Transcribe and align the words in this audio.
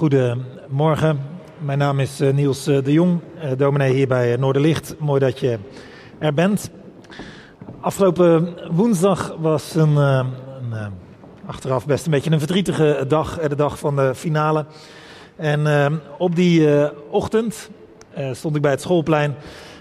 Goedemorgen, 0.00 1.20
mijn 1.58 1.78
naam 1.78 2.00
is 2.00 2.20
eh, 2.20 2.32
Niels 2.32 2.66
eh, 2.66 2.84
de 2.84 2.92
Jong, 2.92 3.20
eh, 3.40 3.50
dominee 3.56 3.92
hier 3.92 4.08
bij 4.08 4.36
Noorderlicht. 4.36 4.94
Mooi 4.98 5.20
dat 5.20 5.38
je 5.38 5.58
er 6.18 6.34
bent. 6.34 6.70
Afgelopen 7.80 8.58
woensdag 8.70 9.36
was 9.38 9.74
een, 9.74 9.96
een 9.96 10.92
achteraf 11.46 11.86
best 11.86 12.04
een 12.04 12.10
beetje 12.10 12.30
een 12.30 12.38
verdrietige 12.38 13.04
dag, 13.08 13.38
de 13.38 13.54
dag 13.54 13.78
van 13.78 13.96
de 13.96 14.14
finale. 14.14 14.66
En 15.36 16.00
op 16.18 16.36
die 16.36 16.68
ochtend 17.10 17.70
stond 18.32 18.56
ik 18.56 18.62
bij 18.62 18.70
het 18.70 18.80
schoolplein 18.80 19.34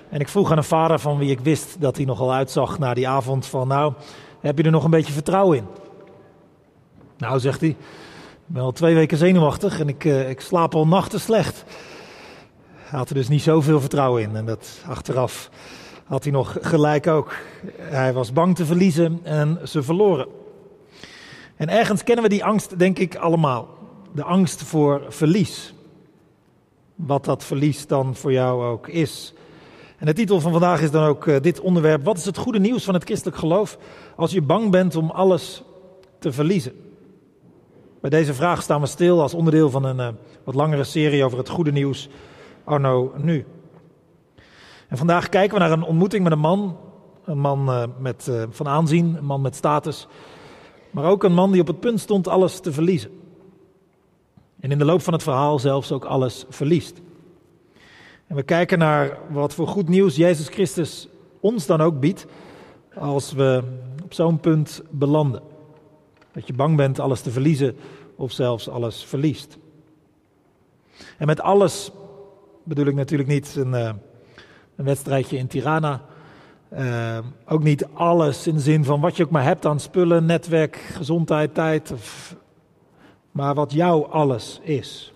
en 0.09 0.19
ik 0.19 0.27
vroeg 0.27 0.51
aan 0.51 0.57
een 0.57 0.63
vader 0.63 0.99
van 0.99 1.17
wie 1.17 1.31
ik 1.31 1.39
wist 1.39 1.81
dat 1.81 1.95
hij 1.95 2.05
nogal 2.05 2.33
uitzag 2.33 2.79
na 2.79 2.93
die 2.93 3.07
avond 3.07 3.45
van 3.45 3.67
nou, 3.67 3.93
heb 4.39 4.57
je 4.57 4.63
er 4.63 4.71
nog 4.71 4.83
een 4.83 4.89
beetje 4.89 5.13
vertrouwen 5.13 5.57
in? 5.57 5.65
Nou, 7.17 7.39
zegt 7.39 7.61
hij, 7.61 7.75
ik 8.49 8.55
ben 8.55 8.63
al 8.63 8.71
twee 8.71 8.95
weken 8.95 9.17
zenuwachtig 9.17 9.79
en 9.79 9.87
ik, 9.87 10.03
uh, 10.03 10.29
ik 10.29 10.41
slaap 10.41 10.75
al 10.75 10.87
nachten 10.87 11.19
slecht. 11.19 11.63
Hij 12.73 12.99
had 12.99 13.09
er 13.09 13.15
dus 13.15 13.27
niet 13.27 13.41
zoveel 13.41 13.79
vertrouwen 13.79 14.21
in. 14.21 14.35
En 14.35 14.45
dat 14.45 14.81
achteraf 14.87 15.49
had 16.05 16.23
hij 16.23 16.31
nog 16.31 16.57
gelijk 16.61 17.07
ook. 17.07 17.35
Hij 17.77 18.13
was 18.13 18.33
bang 18.33 18.55
te 18.55 18.65
verliezen 18.65 19.19
en 19.23 19.59
ze 19.63 19.83
verloren. 19.83 20.27
En 21.55 21.69
ergens 21.69 22.03
kennen 22.03 22.23
we 22.23 22.29
die 22.29 22.45
angst, 22.45 22.79
denk 22.79 22.99
ik, 22.99 23.15
allemaal. 23.15 23.67
De 24.11 24.23
angst 24.23 24.63
voor 24.63 25.05
verlies. 25.09 25.73
Wat 26.95 27.25
dat 27.25 27.43
verlies 27.43 27.87
dan 27.87 28.15
voor 28.15 28.31
jou 28.31 28.63
ook 28.63 28.87
is. 28.87 29.33
En 29.97 30.05
de 30.05 30.13
titel 30.13 30.39
van 30.39 30.51
vandaag 30.51 30.81
is 30.81 30.91
dan 30.91 31.03
ook 31.03 31.25
uh, 31.25 31.39
dit 31.41 31.59
onderwerp. 31.59 32.03
Wat 32.03 32.17
is 32.17 32.25
het 32.25 32.37
goede 32.37 32.59
nieuws 32.59 32.83
van 32.83 32.93
het 32.93 33.03
christelijk 33.03 33.37
geloof 33.37 33.77
als 34.15 34.31
je 34.31 34.41
bang 34.41 34.71
bent 34.71 34.95
om 34.95 35.09
alles 35.09 35.63
te 36.19 36.31
verliezen? 36.31 36.88
Bij 38.01 38.09
deze 38.09 38.33
vraag 38.33 38.61
staan 38.61 38.81
we 38.81 38.87
stil 38.87 39.21
als 39.21 39.33
onderdeel 39.33 39.69
van 39.69 39.83
een 39.83 39.97
uh, 39.97 40.07
wat 40.43 40.55
langere 40.55 40.83
serie 40.83 41.23
over 41.23 41.37
het 41.37 41.49
goede 41.49 41.71
nieuws 41.71 42.09
Arno 42.63 43.13
nu. 43.17 43.45
En 44.87 44.97
vandaag 44.97 45.29
kijken 45.29 45.57
we 45.57 45.63
naar 45.63 45.71
een 45.71 45.83
ontmoeting 45.83 46.23
met 46.23 46.31
een 46.31 46.39
man, 46.39 46.77
een 47.25 47.39
man 47.39 47.69
uh, 47.69 47.83
met, 47.97 48.27
uh, 48.29 48.43
van 48.49 48.67
aanzien, 48.67 49.15
een 49.17 49.25
man 49.25 49.41
met 49.41 49.55
status, 49.55 50.07
maar 50.91 51.05
ook 51.05 51.23
een 51.23 51.33
man 51.33 51.51
die 51.51 51.61
op 51.61 51.67
het 51.67 51.79
punt 51.79 51.99
stond 51.99 52.27
alles 52.27 52.59
te 52.59 52.73
verliezen. 52.73 53.11
En 54.59 54.71
in 54.71 54.77
de 54.77 54.85
loop 54.85 55.01
van 55.01 55.13
het 55.13 55.23
verhaal 55.23 55.59
zelfs 55.59 55.91
ook 55.91 56.05
alles 56.05 56.45
verliest. 56.49 57.01
En 58.27 58.35
we 58.35 58.43
kijken 58.43 58.79
naar 58.79 59.17
wat 59.29 59.53
voor 59.53 59.67
goed 59.67 59.89
nieuws 59.89 60.15
Jezus 60.15 60.47
Christus 60.47 61.07
ons 61.39 61.65
dan 61.65 61.81
ook 61.81 61.99
biedt 61.99 62.25
als 62.95 63.33
we 63.33 63.63
op 64.03 64.13
zo'n 64.13 64.39
punt 64.39 64.83
belanden. 64.89 65.48
Dat 66.31 66.47
je 66.47 66.53
bang 66.53 66.77
bent 66.77 66.99
alles 66.99 67.21
te 67.21 67.31
verliezen 67.31 67.75
of 68.15 68.31
zelfs 68.31 68.69
alles 68.69 69.03
verliest. 69.03 69.57
En 71.17 71.27
met 71.27 71.41
alles 71.41 71.91
bedoel 72.63 72.85
ik 72.85 72.95
natuurlijk 72.95 73.29
niet 73.29 73.55
een, 73.55 73.71
uh, 73.71 73.91
een 74.75 74.85
wedstrijdje 74.85 75.37
in 75.37 75.47
Tirana. 75.47 76.01
Uh, 76.73 77.17
ook 77.45 77.63
niet 77.63 77.87
alles 77.93 78.47
in 78.47 78.53
de 78.53 78.59
zin 78.59 78.83
van 78.83 79.01
wat 79.01 79.17
je 79.17 79.23
ook 79.23 79.29
maar 79.29 79.43
hebt 79.43 79.65
aan 79.65 79.79
spullen, 79.79 80.25
netwerk, 80.25 80.75
gezondheid, 80.75 81.53
tijd. 81.53 81.93
Maar 83.31 83.53
wat 83.53 83.71
jouw 83.71 84.05
alles 84.05 84.59
is. 84.63 85.13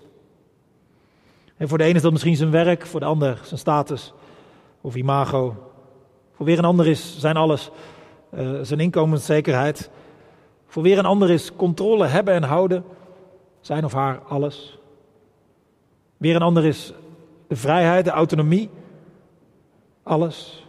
En 1.58 1.67
voor 1.67 1.77
de 1.77 1.83
ene 1.83 1.95
is 1.95 2.02
dat 2.02 2.11
misschien 2.11 2.36
zijn 2.36 2.52
werk, 2.52 2.86
voor 2.86 3.00
de 3.00 3.05
ander 3.05 3.39
zijn 3.44 3.59
status 3.59 4.14
of 4.81 4.95
imago. 4.95 5.71
Voor 6.36 6.45
weer 6.45 6.58
een 6.58 6.65
ander 6.65 6.88
is 6.88 7.20
zijn 7.20 7.38
alles 7.38 7.71
uh, 8.33 8.59
zijn 8.61 8.80
inkomenszekerheid. 8.80 9.89
Voor 10.73 10.84
weer 10.84 10.98
een 10.98 11.06
ander 11.06 11.30
is 11.30 11.56
controle 11.56 12.06
hebben 12.06 12.34
en 12.34 12.44
houden, 12.44 12.84
zijn 13.61 13.86
of 13.86 13.94
haar 13.94 14.20
alles. 14.20 14.78
Weer 16.17 16.36
een 16.36 16.42
ander 16.42 16.66
is 16.66 16.94
de 17.48 17.56
vrijheid, 17.56 18.06
de 18.06 18.11
autonomie, 18.11 18.70
alles. 20.04 20.66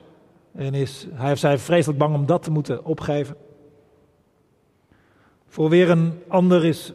En 0.53 0.75
is 0.75 1.06
hij 1.12 1.32
of 1.32 1.38
zij 1.38 1.59
vreselijk 1.59 1.98
bang 1.98 2.14
om 2.14 2.26
dat 2.26 2.43
te 2.43 2.50
moeten 2.50 2.84
opgeven. 2.84 3.37
Voor 5.47 5.69
weer 5.69 5.91
een 5.91 6.22
ander 6.28 6.64
is 6.64 6.93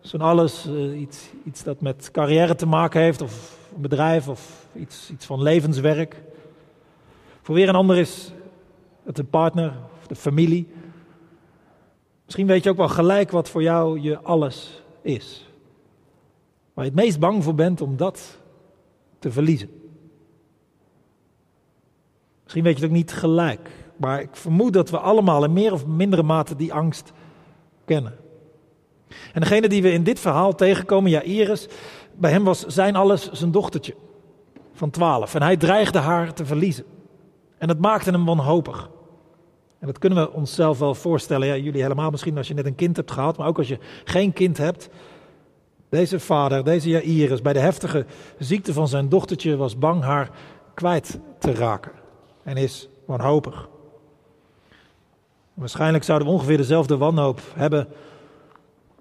zo'n 0.00 0.20
alles 0.20 0.66
uh, 0.66 1.00
iets, 1.00 1.30
iets 1.44 1.62
dat 1.62 1.80
met 1.80 2.10
carrière 2.10 2.54
te 2.54 2.66
maken 2.66 3.00
heeft, 3.00 3.22
of 3.22 3.58
een 3.74 3.82
bedrijf, 3.82 4.28
of 4.28 4.66
iets, 4.74 5.10
iets 5.10 5.26
van 5.26 5.42
levenswerk. 5.42 6.22
Voor 7.42 7.54
weer 7.54 7.68
een 7.68 7.74
ander 7.74 7.98
is 7.98 8.32
het 9.04 9.18
een 9.18 9.30
partner, 9.30 9.72
of 10.00 10.06
de 10.06 10.16
familie. 10.16 10.68
Misschien 12.26 12.46
weet 12.46 12.64
je 12.64 12.70
ook 12.70 12.76
wel 12.76 12.88
gelijk 12.88 13.30
wat 13.30 13.48
voor 13.48 13.62
jou 13.62 14.00
je 14.00 14.20
alles 14.20 14.82
is. 15.02 15.46
Waar 16.74 16.84
je 16.84 16.90
het 16.90 17.00
meest 17.00 17.18
bang 17.18 17.44
voor 17.44 17.54
bent 17.54 17.80
om 17.80 17.96
dat 17.96 18.38
te 19.18 19.30
verliezen. 19.30 19.68
Misschien 22.42 22.64
weet 22.64 22.76
je 22.76 22.82
het 22.82 22.90
ook 22.90 22.96
niet 22.96 23.12
gelijk, 23.12 23.70
maar 23.96 24.20
ik 24.20 24.36
vermoed 24.36 24.72
dat 24.72 24.90
we 24.90 24.98
allemaal 24.98 25.44
in 25.44 25.52
meer 25.52 25.72
of 25.72 25.86
mindere 25.86 26.22
mate 26.22 26.56
die 26.56 26.72
angst 26.72 27.12
kennen. 27.84 28.14
En 29.32 29.40
degene 29.40 29.68
die 29.68 29.82
we 29.82 29.92
in 29.92 30.04
dit 30.04 30.20
verhaal 30.20 30.54
tegenkomen, 30.54 31.10
Jairus, 31.10 31.68
bij 32.14 32.30
hem 32.30 32.44
was 32.44 32.66
zijn 32.66 32.96
alles 32.96 33.30
zijn 33.30 33.50
dochtertje 33.50 33.94
van 34.72 34.90
twaalf. 34.90 35.34
En 35.34 35.42
hij 35.42 35.56
dreigde 35.56 35.98
haar 35.98 36.34
te 36.34 36.46
verliezen. 36.46 36.84
En 37.58 37.68
het 37.68 37.80
maakte 37.80 38.10
hem 38.10 38.24
wanhopig. 38.24 38.90
Dat 39.86 39.98
kunnen 39.98 40.24
we 40.24 40.32
onszelf 40.32 40.78
wel 40.78 40.94
voorstellen. 40.94 41.62
Jullie 41.62 41.82
helemaal 41.82 42.10
misschien 42.10 42.36
als 42.36 42.48
je 42.48 42.54
net 42.54 42.66
een 42.66 42.74
kind 42.74 42.96
hebt 42.96 43.10
gehad, 43.10 43.36
maar 43.36 43.46
ook 43.46 43.58
als 43.58 43.68
je 43.68 43.78
geen 44.04 44.32
kind 44.32 44.58
hebt. 44.58 44.88
Deze 45.88 46.20
vader, 46.20 46.64
deze 46.64 46.88
Jairus, 46.88 47.42
bij 47.42 47.52
de 47.52 47.58
heftige 47.58 48.06
ziekte 48.38 48.72
van 48.72 48.88
zijn 48.88 49.08
dochtertje 49.08 49.56
was 49.56 49.78
bang 49.78 50.02
haar 50.02 50.30
kwijt 50.74 51.18
te 51.38 51.54
raken. 51.54 51.92
En 52.42 52.56
is 52.56 52.88
wanhopig. 53.04 53.68
Waarschijnlijk 55.54 56.04
zouden 56.04 56.28
we 56.28 56.34
ongeveer 56.34 56.56
dezelfde 56.56 56.96
wanhoop 56.96 57.40
hebben 57.54 57.88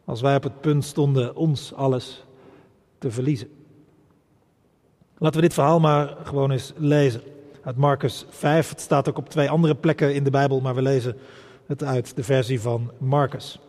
als 0.06 0.22
wij 0.22 0.35
op 0.35 0.44
het 0.44 0.62
punt 0.62 0.85
stonden 0.85 1.35
ons 1.35 1.73
alles 1.73 2.25
te 2.97 3.12
verliezen. 3.12 3.50
Laten 5.17 5.40
we 5.40 5.46
dit 5.46 5.53
verhaal 5.53 5.79
maar 5.79 6.17
gewoon 6.23 6.52
eens 6.52 6.73
lezen 6.75 7.22
uit 7.66 7.78
Marcus 7.78 8.26
5. 8.30 8.70
Het 8.70 8.81
staat 8.81 9.09
ook 9.09 9.18
op 9.18 9.30
twee 9.30 9.50
andere 9.50 9.76
plekken 9.76 10.14
in 10.14 10.24
de 10.24 10.30
Bijbel, 10.30 10.62
maar 10.62 10.76
we 10.76 10.81
lezen 10.81 11.18
het 11.68 11.84
uit 11.84 12.16
de 12.16 12.24
versie 12.24 12.62
van 12.62 12.92
Marcus. 12.98 13.59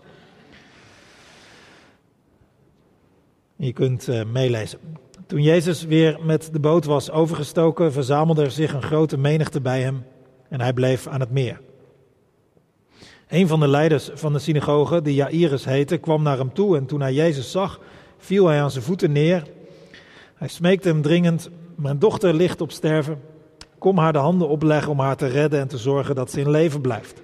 Je 3.56 3.72
kunt 3.72 4.08
uh, 4.08 4.24
meelezen. 4.24 4.78
Toen 5.26 5.42
Jezus 5.42 5.84
weer 5.84 6.18
met 6.22 6.48
de 6.52 6.60
boot 6.60 6.84
was 6.84 7.10
overgestoken, 7.10 7.92
verzamelde 7.92 8.42
er 8.42 8.50
zich 8.50 8.72
een 8.72 8.82
grote 8.82 9.18
menigte 9.18 9.60
bij 9.60 9.82
hem 9.82 10.04
en 10.48 10.60
hij 10.60 10.72
bleef 10.72 11.06
aan 11.06 11.20
het 11.20 11.30
meer. 11.30 11.60
Een 13.28 13.48
van 13.48 13.60
de 13.60 13.68
leiders 13.68 14.10
van 14.14 14.32
de 14.32 14.38
synagoge, 14.38 15.02
die 15.02 15.14
Jairus 15.14 15.64
heette, 15.64 15.96
kwam 15.96 16.22
naar 16.22 16.38
hem 16.38 16.52
toe 16.52 16.76
en 16.76 16.86
toen 16.86 17.00
hij 17.00 17.12
Jezus 17.12 17.50
zag, 17.50 17.80
viel 18.18 18.46
hij 18.46 18.62
aan 18.62 18.70
zijn 18.70 18.84
voeten 18.84 19.12
neer. 19.12 19.46
Hij 20.34 20.48
smeekte 20.48 20.88
hem 20.88 21.02
dringend, 21.02 21.50
mijn 21.74 21.98
dochter 21.98 22.34
ligt 22.34 22.60
op 22.60 22.70
sterven. 22.70 23.20
Kom 23.86 23.98
haar 23.98 24.12
de 24.12 24.18
handen 24.18 24.48
opleggen 24.48 24.92
om 24.92 25.00
haar 25.00 25.16
te 25.16 25.26
redden 25.26 25.60
en 25.60 25.68
te 25.68 25.78
zorgen 25.78 26.14
dat 26.14 26.30
ze 26.30 26.40
in 26.40 26.50
leven 26.50 26.80
blijft. 26.80 27.22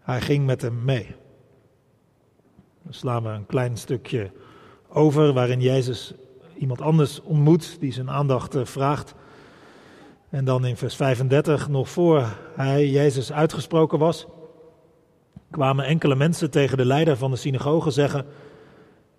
Hij 0.00 0.20
ging 0.20 0.46
met 0.46 0.62
hem 0.62 0.84
mee. 0.84 1.14
Dan 2.82 2.92
slaan 2.92 3.22
we 3.22 3.28
een 3.28 3.46
klein 3.46 3.76
stukje 3.76 4.30
over 4.88 5.32
waarin 5.32 5.60
Jezus 5.60 6.14
iemand 6.58 6.80
anders 6.80 7.22
ontmoet 7.22 7.76
die 7.80 7.92
zijn 7.92 8.10
aandacht 8.10 8.54
eh, 8.54 8.64
vraagt. 8.64 9.14
En 10.30 10.44
dan 10.44 10.64
in 10.64 10.76
vers 10.76 10.96
35, 10.96 11.68
nog 11.68 11.88
voor 11.88 12.26
hij, 12.56 12.88
Jezus, 12.88 13.32
uitgesproken 13.32 13.98
was, 13.98 14.26
kwamen 15.50 15.84
enkele 15.84 16.14
mensen 16.14 16.50
tegen 16.50 16.76
de 16.76 16.86
leider 16.86 17.16
van 17.16 17.30
de 17.30 17.36
synagoge 17.36 17.90
zeggen: 17.90 18.26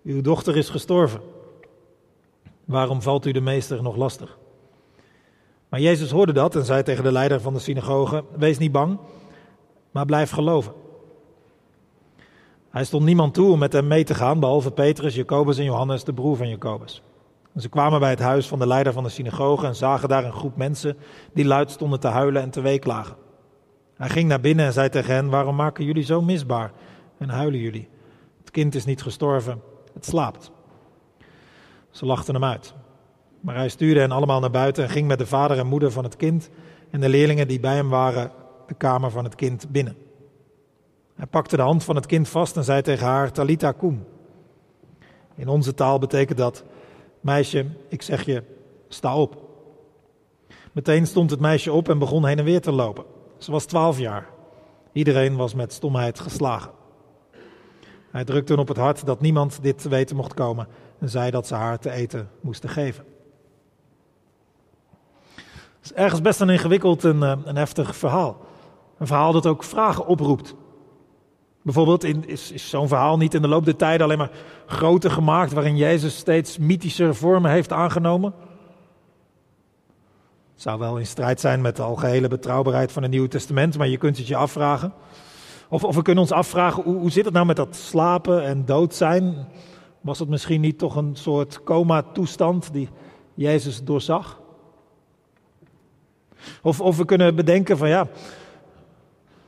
Uw 0.04 0.20
dochter 0.20 0.56
is 0.56 0.68
gestorven. 0.68 1.20
Waarom 2.64 3.02
valt 3.02 3.26
u 3.26 3.32
de 3.32 3.40
meester 3.40 3.82
nog 3.82 3.96
lastig? 3.96 4.38
Maar 5.68 5.80
Jezus 5.80 6.10
hoorde 6.10 6.32
dat 6.32 6.56
en 6.56 6.64
zei 6.64 6.82
tegen 6.82 7.04
de 7.04 7.12
leider 7.12 7.40
van 7.40 7.54
de 7.54 7.60
synagoge: 7.60 8.24
Wees 8.36 8.58
niet 8.58 8.72
bang, 8.72 8.98
maar 9.90 10.04
blijf 10.04 10.30
geloven. 10.30 10.72
Hij 12.70 12.84
stond 12.84 13.04
niemand 13.04 13.34
toe 13.34 13.52
om 13.52 13.58
met 13.58 13.72
hem 13.72 13.86
mee 13.86 14.04
te 14.04 14.14
gaan, 14.14 14.40
behalve 14.40 14.70
Petrus, 14.70 15.14
Jacobus 15.14 15.58
en 15.58 15.64
Johannes, 15.64 16.04
de 16.04 16.12
broer 16.12 16.36
van 16.36 16.48
Jacobus. 16.48 17.02
Ze 17.56 17.68
kwamen 17.68 18.00
bij 18.00 18.10
het 18.10 18.18
huis 18.18 18.48
van 18.48 18.58
de 18.58 18.66
leider 18.66 18.92
van 18.92 19.02
de 19.02 19.08
synagoge 19.08 19.66
en 19.66 19.74
zagen 19.74 20.08
daar 20.08 20.24
een 20.24 20.32
groep 20.32 20.56
mensen 20.56 20.96
die 21.32 21.44
luid 21.44 21.70
stonden 21.70 22.00
te 22.00 22.08
huilen 22.08 22.42
en 22.42 22.50
te 22.50 22.60
weeklagen. 22.60 23.16
Hij 23.96 24.08
ging 24.08 24.28
naar 24.28 24.40
binnen 24.40 24.66
en 24.66 24.72
zei 24.72 24.88
tegen 24.88 25.14
hen: 25.14 25.28
Waarom 25.28 25.56
maken 25.56 25.84
jullie 25.84 26.04
zo 26.04 26.22
misbaar 26.22 26.72
en 27.18 27.28
huilen 27.28 27.60
jullie? 27.60 27.88
Het 28.40 28.50
kind 28.50 28.74
is 28.74 28.84
niet 28.84 29.02
gestorven, 29.02 29.62
het 29.94 30.06
slaapt. 30.06 30.50
Ze 31.90 32.06
lachten 32.06 32.34
hem 32.34 32.44
uit. 32.44 32.74
Maar 33.46 33.56
hij 33.56 33.68
stuurde 33.68 34.00
hen 34.00 34.10
allemaal 34.10 34.40
naar 34.40 34.50
buiten 34.50 34.84
en 34.84 34.90
ging 34.90 35.06
met 35.06 35.18
de 35.18 35.26
vader 35.26 35.58
en 35.58 35.66
moeder 35.66 35.90
van 35.90 36.04
het 36.04 36.16
kind 36.16 36.50
en 36.90 37.00
de 37.00 37.08
leerlingen 37.08 37.48
die 37.48 37.60
bij 37.60 37.74
hem 37.74 37.88
waren 37.88 38.30
de 38.66 38.74
kamer 38.74 39.10
van 39.10 39.24
het 39.24 39.34
kind 39.34 39.68
binnen. 39.68 39.96
Hij 41.14 41.26
pakte 41.26 41.56
de 41.56 41.62
hand 41.62 41.84
van 41.84 41.96
het 41.96 42.06
kind 42.06 42.28
vast 42.28 42.56
en 42.56 42.64
zei 42.64 42.82
tegen 42.82 43.06
haar: 43.06 43.32
Talita 43.32 43.72
kum. 43.72 44.06
In 45.34 45.48
onze 45.48 45.74
taal 45.74 45.98
betekent 45.98 46.38
dat, 46.38 46.64
meisje, 47.20 47.66
ik 47.88 48.02
zeg 48.02 48.24
je, 48.24 48.42
sta 48.88 49.16
op. 49.16 49.36
Meteen 50.72 51.06
stond 51.06 51.30
het 51.30 51.40
meisje 51.40 51.72
op 51.72 51.88
en 51.88 51.98
begon 51.98 52.26
heen 52.26 52.38
en 52.38 52.44
weer 52.44 52.60
te 52.60 52.72
lopen. 52.72 53.04
Ze 53.38 53.50
was 53.50 53.64
twaalf 53.64 53.98
jaar. 53.98 54.28
Iedereen 54.92 55.36
was 55.36 55.54
met 55.54 55.72
stomheid 55.72 56.20
geslagen. 56.20 56.70
Hij 58.10 58.24
drukte 58.24 58.56
op 58.56 58.68
het 58.68 58.76
hart 58.76 59.06
dat 59.06 59.20
niemand 59.20 59.62
dit 59.62 59.82
te 59.82 59.88
weten 59.88 60.16
mocht 60.16 60.34
komen 60.34 60.68
en 60.98 61.08
zei 61.08 61.30
dat 61.30 61.46
ze 61.46 61.54
haar 61.54 61.78
te 61.78 61.90
eten 61.90 62.30
moesten 62.40 62.68
geven. 62.68 63.14
Is 65.86 65.92
ergens 65.92 66.20
best 66.20 66.40
een 66.40 66.50
ingewikkeld 66.50 67.04
en 67.04 67.22
een 67.22 67.44
eh, 67.44 67.54
heftig 67.54 67.96
verhaal. 67.96 68.36
Een 68.98 69.06
verhaal 69.06 69.32
dat 69.32 69.46
ook 69.46 69.64
vragen 69.64 70.06
oproept. 70.06 70.54
Bijvoorbeeld 71.62 72.04
in, 72.04 72.28
is, 72.28 72.52
is 72.52 72.70
zo'n 72.70 72.88
verhaal 72.88 73.16
niet 73.16 73.34
in 73.34 73.42
de 73.42 73.48
loop 73.48 73.64
der 73.64 73.76
tijden 73.76 74.06
alleen 74.06 74.18
maar 74.18 74.30
groter 74.66 75.10
gemaakt, 75.10 75.52
waarin 75.52 75.76
Jezus 75.76 76.16
steeds 76.16 76.58
mythische 76.58 77.14
vormen 77.14 77.50
heeft 77.50 77.72
aangenomen? 77.72 78.34
Het 80.52 80.62
zou 80.62 80.78
wel 80.78 80.98
in 80.98 81.06
strijd 81.06 81.40
zijn 81.40 81.60
met 81.60 81.76
de 81.76 81.82
algehele 81.82 82.28
betrouwbaarheid 82.28 82.92
van 82.92 83.02
het 83.02 83.10
Nieuwe 83.10 83.28
Testament, 83.28 83.78
maar 83.78 83.88
je 83.88 83.98
kunt 83.98 84.16
het 84.16 84.26
je 84.26 84.36
afvragen. 84.36 84.92
Of, 85.68 85.84
of 85.84 85.94
we 85.94 86.02
kunnen 86.02 86.22
ons 86.22 86.32
afvragen, 86.32 86.82
hoe, 86.82 86.96
hoe 86.96 87.10
zit 87.10 87.24
het 87.24 87.34
nou 87.34 87.46
met 87.46 87.56
dat 87.56 87.76
slapen 87.76 88.44
en 88.44 88.64
dood 88.64 88.94
zijn? 88.94 89.48
Was 90.00 90.18
het 90.18 90.28
misschien 90.28 90.60
niet 90.60 90.78
toch 90.78 90.96
een 90.96 91.16
soort 91.16 91.62
coma-toestand 91.62 92.72
die 92.72 92.88
Jezus 93.34 93.84
doorzag? 93.84 94.44
Of, 96.62 96.80
of 96.80 96.96
we 96.96 97.04
kunnen 97.04 97.34
bedenken 97.34 97.78
van 97.78 97.88
ja, 97.88 98.08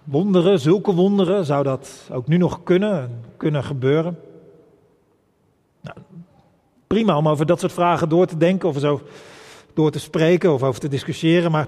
wonderen, 0.05 0.61
zulke 0.61 0.95
wonderen, 0.95 1.45
zou 1.45 1.65
dat 1.65 2.09
ook 2.13 2.27
nu 2.27 2.37
nog 2.37 2.63
kunnen, 2.63 3.23
kunnen 3.37 3.65
gebeuren? 3.65 4.19
Nou, 5.81 5.97
prima 6.87 7.17
om 7.17 7.29
over 7.29 7.47
dat 7.47 7.61
soort 7.61 7.73
vragen 7.73 8.09
door 8.09 8.27
te 8.27 8.37
denken 8.37 8.69
of 8.69 8.79
zo 8.79 9.01
door 9.75 9.91
te 9.91 10.01
spreken 10.01 10.53
of 10.53 10.63
over 10.63 10.81
te 10.81 10.89
discussiëren, 10.89 11.51
maar 11.51 11.67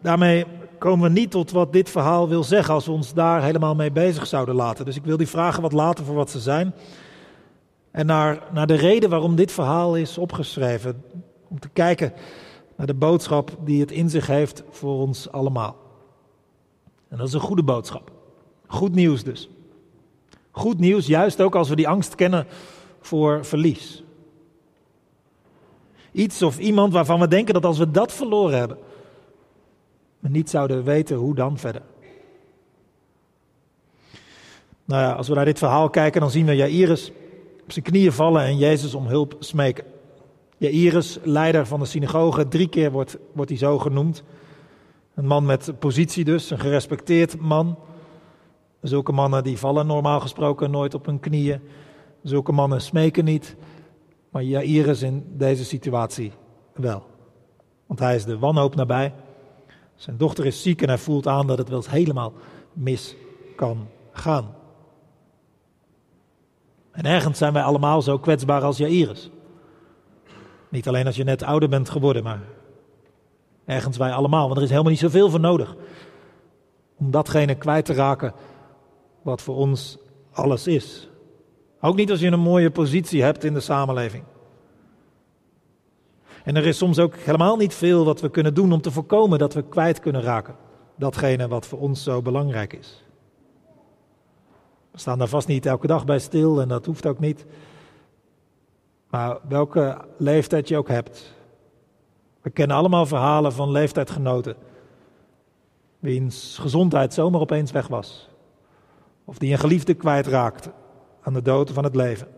daarmee 0.00 0.44
komen 0.78 1.12
we 1.12 1.20
niet 1.20 1.30
tot 1.30 1.50
wat 1.50 1.72
dit 1.72 1.90
verhaal 1.90 2.28
wil 2.28 2.44
zeggen 2.44 2.74
als 2.74 2.86
we 2.86 2.92
ons 2.92 3.14
daar 3.14 3.42
helemaal 3.42 3.74
mee 3.74 3.90
bezig 3.90 4.26
zouden 4.26 4.54
laten. 4.54 4.84
Dus 4.84 4.96
ik 4.96 5.04
wil 5.04 5.16
die 5.16 5.28
vragen 5.28 5.62
wat 5.62 5.72
laten 5.72 6.04
voor 6.04 6.14
wat 6.14 6.30
ze 6.30 6.40
zijn. 6.40 6.74
En 7.90 8.06
naar, 8.06 8.42
naar 8.52 8.66
de 8.66 8.74
reden 8.74 9.10
waarom 9.10 9.36
dit 9.36 9.52
verhaal 9.52 9.96
is 9.96 10.18
opgeschreven. 10.18 11.02
Om 11.48 11.60
te 11.60 11.68
kijken 11.68 12.12
naar 12.80 12.88
de 12.88 12.94
boodschap 12.94 13.56
die 13.64 13.80
het 13.80 13.90
in 13.90 14.10
zich 14.10 14.26
heeft 14.26 14.62
voor 14.70 15.00
ons 15.00 15.30
allemaal. 15.30 15.76
En 17.08 17.18
dat 17.18 17.26
is 17.26 17.32
een 17.32 17.40
goede 17.40 17.62
boodschap. 17.62 18.10
Goed 18.66 18.94
nieuws 18.94 19.22
dus. 19.22 19.48
Goed 20.50 20.78
nieuws, 20.78 21.06
juist 21.06 21.40
ook 21.40 21.54
als 21.54 21.68
we 21.68 21.76
die 21.76 21.88
angst 21.88 22.14
kennen 22.14 22.46
voor 23.00 23.44
verlies. 23.44 24.04
Iets 26.12 26.42
of 26.42 26.58
iemand 26.58 26.92
waarvan 26.92 27.20
we 27.20 27.28
denken 27.28 27.54
dat 27.54 27.64
als 27.64 27.78
we 27.78 27.90
dat 27.90 28.12
verloren 28.12 28.58
hebben, 28.58 28.78
we 30.18 30.28
niet 30.28 30.50
zouden 30.50 30.84
weten 30.84 31.16
hoe 31.16 31.34
dan 31.34 31.58
verder. 31.58 31.82
Nou 34.84 35.02
ja, 35.02 35.12
als 35.12 35.28
we 35.28 35.34
naar 35.34 35.44
dit 35.44 35.58
verhaal 35.58 35.90
kijken, 35.90 36.20
dan 36.20 36.30
zien 36.30 36.46
we 36.46 36.56
Jairus 36.56 37.10
op 37.62 37.72
zijn 37.72 37.84
knieën 37.84 38.12
vallen 38.12 38.42
en 38.42 38.58
Jezus 38.58 38.94
om 38.94 39.06
hulp 39.06 39.36
smeken. 39.38 39.84
Jairus, 40.60 41.18
leider 41.22 41.66
van 41.66 41.80
de 41.80 41.86
synagoge, 41.86 42.48
drie 42.48 42.68
keer 42.68 42.90
wordt, 42.90 43.18
wordt 43.32 43.50
hij 43.50 43.58
zo 43.58 43.78
genoemd. 43.78 44.22
Een 45.14 45.26
man 45.26 45.44
met 45.44 45.72
positie 45.78 46.24
dus, 46.24 46.50
een 46.50 46.58
gerespecteerd 46.58 47.40
man. 47.40 47.78
Zulke 48.80 49.12
mannen 49.12 49.44
die 49.44 49.58
vallen 49.58 49.86
normaal 49.86 50.20
gesproken 50.20 50.70
nooit 50.70 50.94
op 50.94 51.06
hun 51.06 51.20
knieën. 51.20 51.60
Zulke 52.22 52.52
mannen 52.52 52.80
smeken 52.80 53.24
niet. 53.24 53.56
Maar 54.30 54.42
Jairus 54.42 55.02
in 55.02 55.24
deze 55.36 55.64
situatie 55.64 56.32
wel. 56.74 57.02
Want 57.86 58.00
hij 58.00 58.14
is 58.14 58.24
de 58.24 58.38
wanhoop 58.38 58.74
nabij. 58.74 59.12
Zijn 59.94 60.16
dochter 60.16 60.46
is 60.46 60.62
ziek 60.62 60.82
en 60.82 60.88
hij 60.88 60.98
voelt 60.98 61.26
aan 61.26 61.46
dat 61.46 61.58
het 61.58 61.68
wel 61.68 61.78
eens 61.78 61.90
helemaal 61.90 62.32
mis 62.72 63.16
kan 63.56 63.88
gaan. 64.12 64.54
En 66.90 67.04
ergens 67.04 67.38
zijn 67.38 67.52
wij 67.52 67.62
allemaal 67.62 68.02
zo 68.02 68.18
kwetsbaar 68.18 68.62
als 68.62 68.76
Jairus. 68.76 69.30
Niet 70.70 70.88
alleen 70.88 71.06
als 71.06 71.16
je 71.16 71.24
net 71.24 71.42
ouder 71.42 71.68
bent 71.68 71.90
geworden, 71.90 72.22
maar 72.22 72.40
ergens 73.64 73.96
wij 73.96 74.12
allemaal. 74.12 74.44
Want 74.44 74.56
er 74.56 74.62
is 74.62 74.70
helemaal 74.70 74.90
niet 74.90 75.00
zoveel 75.00 75.30
voor 75.30 75.40
nodig 75.40 75.76
om 77.00 77.10
datgene 77.10 77.54
kwijt 77.54 77.84
te 77.84 77.92
raken 77.92 78.32
wat 79.22 79.42
voor 79.42 79.56
ons 79.56 79.98
alles 80.32 80.66
is. 80.66 81.08
Ook 81.80 81.96
niet 81.96 82.10
als 82.10 82.20
je 82.20 82.30
een 82.30 82.40
mooie 82.40 82.70
positie 82.70 83.22
hebt 83.22 83.44
in 83.44 83.54
de 83.54 83.60
samenleving. 83.60 84.24
En 86.44 86.56
er 86.56 86.66
is 86.66 86.78
soms 86.78 86.98
ook 86.98 87.16
helemaal 87.16 87.56
niet 87.56 87.74
veel 87.74 88.04
wat 88.04 88.20
we 88.20 88.30
kunnen 88.30 88.54
doen 88.54 88.72
om 88.72 88.80
te 88.80 88.90
voorkomen 88.90 89.38
dat 89.38 89.54
we 89.54 89.62
kwijt 89.62 90.00
kunnen 90.00 90.22
raken. 90.22 90.56
Datgene 90.96 91.48
wat 91.48 91.66
voor 91.66 91.78
ons 91.78 92.02
zo 92.02 92.22
belangrijk 92.22 92.72
is. 92.72 93.04
We 94.90 94.98
staan 94.98 95.18
daar 95.18 95.28
vast 95.28 95.48
niet 95.48 95.66
elke 95.66 95.86
dag 95.86 96.04
bij 96.04 96.18
stil 96.18 96.60
en 96.60 96.68
dat 96.68 96.86
hoeft 96.86 97.06
ook 97.06 97.18
niet. 97.18 97.46
Maar 99.10 99.38
welke 99.48 99.98
leeftijd 100.16 100.68
je 100.68 100.76
ook 100.76 100.88
hebt. 100.88 101.34
We 102.42 102.50
kennen 102.50 102.76
allemaal 102.76 103.06
verhalen 103.06 103.52
van 103.52 103.70
leeftijdgenoten. 103.70 104.56
Wiens 105.98 106.58
gezondheid 106.60 107.14
zomaar 107.14 107.40
opeens 107.40 107.70
weg 107.70 107.86
was. 107.86 108.28
Of 109.24 109.38
die 109.38 109.52
een 109.52 109.58
geliefde 109.58 109.94
kwijtraakte 109.94 110.72
aan 111.22 111.32
de 111.32 111.42
dood 111.42 111.70
van 111.70 111.84
het 111.84 111.94
leven. 111.94 112.28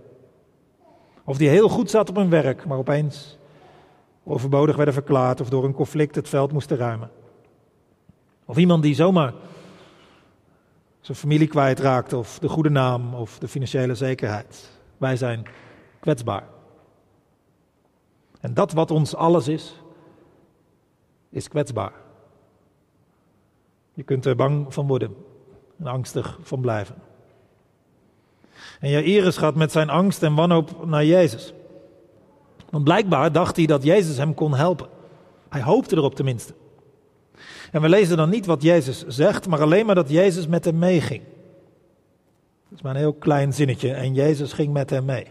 Of 1.25 1.37
die 1.37 1.49
heel 1.49 1.69
goed 1.69 1.91
zat 1.91 2.09
op 2.09 2.17
hun 2.17 2.31
werk, 2.31 2.67
maar 2.67 2.79
opeens 2.79 3.39
overbodig 4.25 4.77
werden 4.77 4.95
verklaard 4.95 5.41
of 5.41 5.49
door 5.49 5.65
een 5.65 5.75
conflict 5.75 6.15
het 6.15 6.29
veld 6.29 6.53
moesten 6.53 6.77
ruimen. 6.77 7.11
Of 8.45 8.57
iemand 8.57 8.83
die 8.83 8.95
zomaar 8.95 9.33
zijn 11.01 11.17
familie 11.17 11.49
kwijtraakte 11.49 12.17
of 12.17 12.39
de 12.39 12.49
goede 12.49 12.71
naam 12.71 13.15
of 13.15 13.39
de 13.39 13.49
financiële 13.49 13.95
zekerheid. 13.95 14.71
Wij 14.97 15.17
zijn 15.17 15.47
kwetsbaar. 16.01 16.45
En 18.43 18.55
dat 18.55 18.73
wat 18.73 18.91
ons 18.91 19.15
alles 19.15 19.49
is, 19.49 19.75
is 21.31 21.49
kwetsbaar. 21.49 21.93
Je 23.95 24.03
kunt 24.03 24.27
er 24.27 24.37
bang 24.37 24.75
van 24.75 24.87
worden 24.87 25.17
en 25.79 25.87
angstig 25.87 26.39
van 26.43 26.61
blijven. 26.61 26.95
En 28.81 28.91
Jairus 28.91 29.37
gaat 29.37 29.55
met 29.55 29.73
zijn 29.73 29.91
angst 29.91 30.23
en 30.23 30.35
wanhoop 30.35 30.87
naar 30.87 31.05
Jezus. 31.05 31.53
Want 32.71 32.85
blijkbaar 32.85 33.33
dacht 33.33 33.57
hij 33.57 33.67
dat 33.67 33.83
Jezus 33.83 34.17
hem 34.17 34.35
kon 34.35 34.55
helpen. 34.55 34.89
Hij 35.49 35.63
hoopte 35.63 35.97
erop 35.97 36.15
tenminste. 36.15 36.55
En 37.71 37.81
we 37.81 37.89
lezen 37.89 38.17
dan 38.17 38.31
niet 38.31 38.47
wat 38.47 38.63
Jezus 38.63 39.07
zegt, 39.07 39.49
maar 39.49 39.61
alleen 39.61 39.87
maar 39.87 39.95
dat 39.95 40.11
Jezus 40.11 40.47
met 40.47 40.65
hem 40.65 40.79
meeging. 40.79 41.23
Dat 42.69 42.79
is 42.79 42.83
maar 42.83 42.95
een 42.95 43.01
heel 43.01 43.13
klein 43.13 43.53
zinnetje. 43.53 43.93
En 43.93 44.15
Jezus 44.15 44.53
ging 44.53 44.73
met 44.73 44.91
hem 44.91 45.05
mee. 45.05 45.27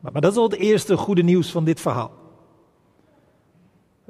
Maar, 0.00 0.20
dat 0.20 0.32
is 0.32 0.38
al 0.38 0.48
het 0.48 0.58
eerste 0.58 0.96
goede 0.96 1.22
nieuws 1.22 1.50
van 1.50 1.64
dit 1.64 1.80
verhaal. 1.80 2.10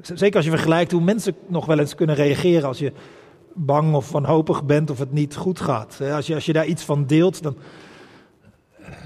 Zeker 0.01 0.35
als 0.35 0.45
je 0.45 0.51
vergelijkt 0.51 0.91
hoe 0.91 1.01
mensen 1.01 1.35
nog 1.47 1.65
wel 1.65 1.79
eens 1.79 1.95
kunnen 1.95 2.15
reageren 2.15 2.67
als 2.67 2.79
je 2.79 2.91
bang 3.53 3.93
of 3.93 4.11
wanhopig 4.11 4.63
bent 4.63 4.89
of 4.89 4.99
het 4.99 5.11
niet 5.11 5.35
goed 5.35 5.59
gaat. 5.59 6.01
Als 6.13 6.27
je, 6.27 6.35
als 6.35 6.45
je 6.45 6.53
daar 6.53 6.65
iets 6.65 6.83
van 6.83 7.05
deelt, 7.05 7.43
dan, 7.43 7.55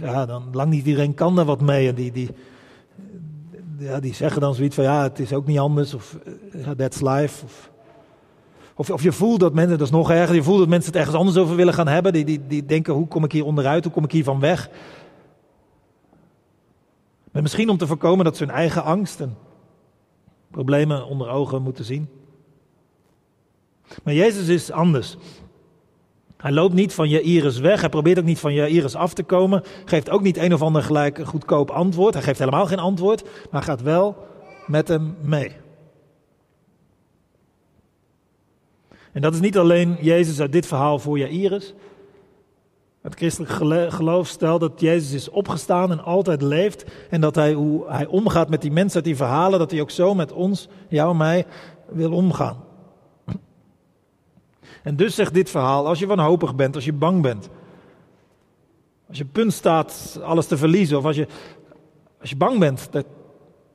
ja, 0.01 0.25
dan 0.25 0.43
lang 0.51 0.69
niet 0.69 0.85
iedereen 0.85 1.13
kan 1.13 1.35
daar 1.35 1.45
wat 1.45 1.61
mee. 1.61 1.87
En 1.87 1.95
die, 1.95 2.11
die, 2.11 2.29
ja, 3.77 3.99
die 3.99 4.13
zeggen 4.13 4.41
dan 4.41 4.55
zoiets 4.55 4.75
van 4.75 4.83
ja, 4.83 5.03
het 5.03 5.19
is 5.19 5.33
ook 5.33 5.45
niet 5.45 5.59
anders. 5.59 5.93
Of 5.93 6.17
ja, 6.51 6.75
that's 6.75 7.01
life. 7.01 7.45
Of, 7.45 7.69
of, 8.75 8.89
of, 8.89 9.03
je 9.03 9.11
voelt 9.11 9.39
dat 9.39 9.53
mensen, 9.53 9.77
dat 9.77 9.87
is 9.87 9.93
nog 9.93 10.11
erger, 10.11 10.35
je 10.35 10.43
voelt 10.43 10.59
dat 10.59 10.67
mensen 10.67 10.91
het 10.91 10.99
ergens 10.99 11.17
anders 11.17 11.37
over 11.37 11.55
willen 11.55 11.73
gaan 11.73 11.87
hebben. 11.87 12.13
Die, 12.13 12.25
die, 12.25 12.41
die 12.47 12.65
denken, 12.65 12.93
hoe 12.93 13.07
kom 13.07 13.23
ik 13.23 13.31
hier 13.31 13.45
onderuit? 13.45 13.83
Hoe 13.83 13.93
kom 13.93 14.03
ik 14.03 14.11
hier 14.11 14.23
van 14.23 14.39
weg? 14.39 14.69
Misschien 17.41 17.69
om 17.69 17.77
te 17.77 17.87
voorkomen 17.87 18.25
dat 18.25 18.37
ze 18.37 18.43
hun 18.43 18.53
eigen 18.53 18.83
angst 18.83 19.19
en 19.19 19.37
problemen 20.51 21.05
onder 21.05 21.29
ogen 21.29 21.61
moeten 21.61 21.85
zien. 21.85 22.09
Maar 24.03 24.13
Jezus 24.13 24.47
is 24.47 24.71
anders. 24.71 25.17
Hij 26.37 26.51
loopt 26.51 26.73
niet 26.73 26.93
van 26.93 27.09
Jairus 27.09 27.59
weg. 27.59 27.79
Hij 27.79 27.89
probeert 27.89 28.19
ook 28.19 28.25
niet 28.25 28.39
van 28.39 28.53
Jairus 28.53 28.95
af 28.95 29.13
te 29.13 29.23
komen. 29.23 29.63
Geeft 29.85 30.09
ook 30.09 30.21
niet 30.21 30.37
een 30.37 30.53
of 30.53 30.61
ander 30.61 30.83
gelijk 30.83 31.25
goedkoop 31.25 31.69
antwoord. 31.69 32.13
Hij 32.13 32.23
geeft 32.23 32.39
helemaal 32.39 32.65
geen 32.65 32.79
antwoord, 32.79 33.29
maar 33.51 33.63
gaat 33.63 33.81
wel 33.81 34.27
met 34.65 34.87
hem 34.87 35.15
mee. 35.21 35.51
En 39.11 39.21
dat 39.21 39.33
is 39.33 39.39
niet 39.39 39.57
alleen 39.57 39.97
Jezus 40.01 40.39
uit 40.39 40.51
dit 40.51 40.65
verhaal 40.65 40.99
voor 40.99 41.17
Jairus. 41.17 41.73
Het 43.05 43.15
christelijk 43.15 43.51
geloof 43.93 44.27
stelt 44.27 44.59
dat 44.59 44.81
Jezus 44.81 45.13
is 45.13 45.29
opgestaan 45.29 45.91
en 45.91 46.03
altijd 46.03 46.41
leeft. 46.41 46.85
En 47.09 47.21
dat 47.21 47.35
hij, 47.35 47.53
hoe 47.53 47.89
hij 47.89 48.05
omgaat 48.05 48.49
met 48.49 48.61
die 48.61 48.71
mensen 48.71 48.95
uit 48.95 49.05
die 49.05 49.15
verhalen, 49.15 49.59
dat 49.59 49.71
hij 49.71 49.81
ook 49.81 49.91
zo 49.91 50.13
met 50.13 50.31
ons, 50.31 50.67
jou 50.89 51.11
en 51.11 51.17
mij, 51.17 51.45
wil 51.87 52.11
omgaan. 52.11 52.63
En 54.83 54.95
dus 54.95 55.15
zegt 55.15 55.33
dit 55.33 55.49
verhaal, 55.49 55.87
als 55.87 55.99
je 55.99 56.05
wanhopig 56.05 56.55
bent, 56.55 56.75
als 56.75 56.85
je 56.85 56.93
bang 56.93 57.21
bent, 57.21 57.49
Als 59.07 59.17
je 59.17 59.25
punt 59.25 59.53
staat 59.53 60.19
alles 60.23 60.47
te 60.47 60.57
verliezen, 60.57 60.97
of 60.97 61.05
als 61.05 61.15
je, 61.15 61.27
als 62.21 62.29
je 62.29 62.35
bang 62.35 62.59
bent 62.59 62.87
dat 62.91 63.05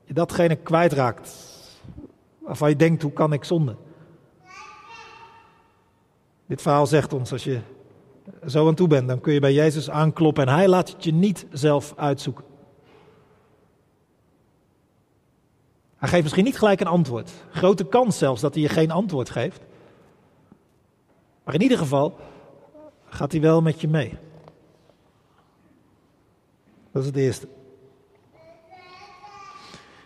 je 0.04 0.14
datgene 0.14 0.56
kwijtraakt 0.56 1.30
waarvan 2.38 2.68
je 2.68 2.76
denkt, 2.76 3.02
hoe 3.02 3.12
kan 3.12 3.32
ik 3.32 3.44
zonde? 3.44 3.76
Dit 6.46 6.62
verhaal 6.62 6.86
zegt 6.86 7.12
ons, 7.12 7.32
als 7.32 7.44
je 7.44 7.60
zo 8.46 8.68
aan 8.68 8.74
toe 8.74 8.88
bent, 8.88 9.08
dan 9.08 9.20
kun 9.20 9.32
je 9.32 9.40
bij 9.40 9.52
Jezus 9.52 9.90
aankloppen 9.90 10.46
en 10.46 10.54
hij 10.54 10.68
laat 10.68 10.88
het 10.88 11.04
je 11.04 11.12
niet 11.12 11.46
zelf 11.52 11.92
uitzoeken. 11.96 12.44
Hij 15.96 16.08
geeft 16.08 16.22
misschien 16.22 16.44
niet 16.44 16.58
gelijk 16.58 16.80
een 16.80 16.86
antwoord. 16.86 17.30
Grote 17.50 17.84
kans 17.84 18.18
zelfs 18.18 18.40
dat 18.40 18.54
hij 18.54 18.62
je 18.62 18.68
geen 18.68 18.90
antwoord 18.90 19.30
geeft. 19.30 19.60
Maar 21.44 21.54
in 21.54 21.62
ieder 21.62 21.78
geval 21.78 22.18
gaat 23.08 23.32
hij 23.32 23.40
wel 23.40 23.62
met 23.62 23.80
je 23.80 23.88
mee. 23.88 24.18
Dat 26.92 27.02
is 27.02 27.08
het 27.08 27.16
eerste. 27.16 27.48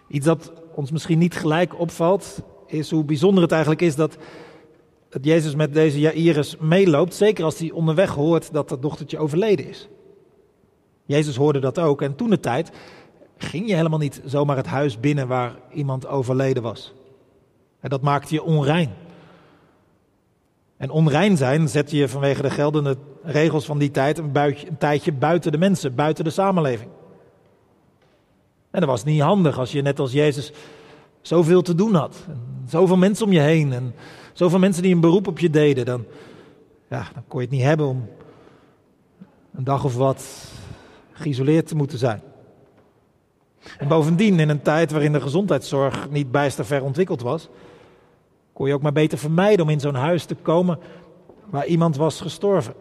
Iets 0.09 0.27
dat 0.27 0.53
ons 0.75 0.91
misschien 0.91 1.19
niet 1.19 1.37
gelijk 1.37 1.79
opvalt, 1.79 2.43
is 2.67 2.91
hoe 2.91 3.05
bijzonder 3.05 3.43
het 3.43 3.53
eigenlijk 3.53 3.83
is 3.83 3.97
dat, 3.97 4.17
dat 5.15 5.25
Jezus 5.25 5.55
met 5.55 5.75
deze 5.75 6.01
Jairus 6.01 6.57
meeloopt. 6.57 7.15
Zeker 7.15 7.45
als 7.45 7.59
hij 7.59 7.71
onderweg 7.71 8.15
hoort 8.15 8.53
dat 8.53 8.69
dat 8.69 8.83
dochtertje 8.83 9.19
overleden 9.19 9.69
is. 9.69 9.89
Jezus 11.05 11.37
hoorde 11.37 11.59
dat 11.59 11.79
ook 11.79 12.03
en 12.03 12.17
toen 12.17 12.31
de 12.31 12.41
tijd 12.41 12.71
ging 13.37 13.69
je 13.69 13.75
helemaal 13.75 13.99
niet 13.99 14.21
zomaar 14.25 14.57
het 14.57 14.67
huis 14.67 15.01
binnen 15.01 15.29
waar 15.29 15.55
iemand 15.73 16.07
overleden 16.07 16.63
was. 16.63 16.93
En 17.81 17.91
dat 17.91 18.03
maakte 18.03 18.35
je 18.35 18.43
onrein. 18.43 18.91
En 20.77 20.91
onrein 20.91 21.37
zijn 21.37 21.69
zet 21.69 21.91
je 21.91 22.09
vanwege 22.09 22.43
de 22.43 22.51
geldende 22.51 22.97
regels 23.23 23.65
van 23.65 23.79
die 23.79 23.91
tijd 23.91 24.19
een, 24.19 24.33
buitje, 24.33 24.69
een 24.69 24.79
tijdje 24.79 25.13
buiten 25.13 25.53
de 25.53 25.59
mensen, 25.59 25.95
buiten 25.95 26.25
de 26.25 26.31
samenleving. 26.31 26.91
En 28.71 28.81
dat 28.81 28.89
was 28.89 29.05
niet 29.05 29.21
handig 29.21 29.59
als 29.59 29.73
je 29.73 29.83
net 29.83 29.99
als 29.99 30.13
Jezus 30.13 30.53
zoveel 31.23 31.63
te 31.63 31.75
doen 31.75 31.95
had. 31.95 32.17
En 32.29 32.65
zoveel 32.69 32.97
mensen 32.97 33.27
om 33.27 33.33
je 33.33 33.41
heen 33.41 33.73
en 33.73 33.95
zoveel 34.35 34.59
mensen 34.59 34.83
die 34.83 34.95
een 34.95 35.01
beroep 35.01 35.27
op 35.27 35.39
je 35.39 35.51
deden. 35.51 35.85
Dan, 35.85 36.05
ja, 36.89 37.07
dan 37.15 37.25
kon 37.29 37.41
je 37.41 37.47
het 37.47 37.55
niet 37.55 37.65
hebben 37.65 37.87
om 37.87 38.09
een 39.55 39.65
dag 39.65 39.85
of 39.85 39.97
wat 39.97 40.25
geïsoleerd 41.13 41.67
te 41.67 41.77
moeten 41.77 41.99
zijn. 41.99 42.23
En 43.79 43.89
bovendien, 43.89 44.41
in 44.41 44.49
een 44.49 44.63
tijd 44.63 44.91
waarin 44.91 45.13
de 45.13 45.21
gezondheidszorg 45.21 46.11
niet 46.11 46.31
bijster 46.31 46.65
ver 46.65 46.83
ontwikkeld 46.83 47.21
was, 47.21 47.49
kon 48.53 48.69
je 48.69 48.75
ook 48.75 48.83
maar 48.83 48.93
beter 48.93 49.19
vermijden 49.19 49.65
om 49.65 49.71
in 49.71 49.81
zo'n 49.81 49.95
huis 49.95 50.25
te 50.25 50.35
komen 50.35 50.79
waar 51.51 51.67
iemand 51.67 51.97
was 51.97 52.21
gestorven. 52.21 52.75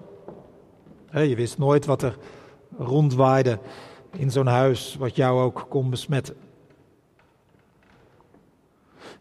Je 1.11 1.35
wist 1.35 1.57
nooit 1.57 1.85
wat 1.85 2.01
er 2.01 2.17
rondwaaide 2.77 3.59
in 4.17 4.31
zo'n 4.31 4.47
huis, 4.47 4.95
wat 4.99 5.15
jou 5.15 5.41
ook 5.41 5.65
kon 5.69 5.89
besmetten. 5.89 6.35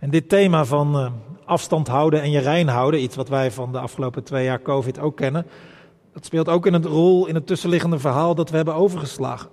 En 0.02 0.11
dit 0.11 0.28
thema 0.28 0.64
van 0.64 0.99
eh, 0.99 1.12
afstand 1.44 1.88
houden 1.88 2.23
en 2.23 2.30
je 2.30 2.38
rein 2.38 2.68
houden, 2.68 3.02
iets 3.02 3.16
wat 3.16 3.28
wij 3.28 3.50
van 3.50 3.73
de 3.73 3.78
afgelopen 3.78 4.25
twee 4.25 4.44
jaar 4.44 4.62
COVID 4.62 4.99
ook 4.99 5.16
kennen, 5.16 5.47
dat 6.12 6.25
speelt 6.25 6.49
ook 6.49 6.66
in 6.66 6.75
een 6.75 6.87
rol 6.87 7.26
in 7.26 7.35
het 7.35 7.47
tussenliggende 7.47 7.99
verhaal 7.99 8.35
dat 8.35 8.50
we 8.50 8.56
hebben 8.56 8.75
overgeslagen. 8.75 9.50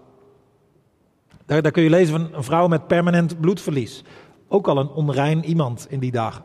Daar, 1.46 1.62
daar 1.62 1.72
kun 1.72 1.84
je 1.84 1.90
lezen 1.90 2.20
van 2.20 2.34
een 2.34 2.44
vrouw 2.44 2.68
met 2.68 2.88
permanent 2.88 3.40
bloedverlies. 3.40 4.04
Ook 4.48 4.68
al 4.68 4.78
een 4.78 4.90
onrein 4.90 5.46
iemand 5.46 5.86
in 5.90 6.00
die 6.00 6.12
dagen. 6.12 6.44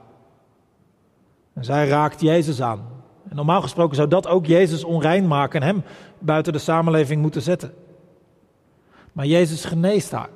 En 1.52 1.64
zij 1.64 1.88
raakt 1.88 2.20
Jezus 2.20 2.62
aan. 2.62 2.88
En 3.28 3.37
normaal 3.37 3.62
gesproken 3.62 3.96
zou 3.96 4.08
dat 4.08 4.26
ook 4.26 4.46
Jezus 4.46 4.84
onrein 4.84 5.26
maken 5.26 5.61
en 5.61 5.66
hem 5.66 5.82
buiten 6.18 6.52
de 6.52 6.58
samenleving 6.58 7.23
moeten 7.23 7.42
zetten. 7.42 7.75
Maar 9.12 9.26
Jezus 9.26 9.64
geneest 9.64 10.11
haar. 10.11 10.30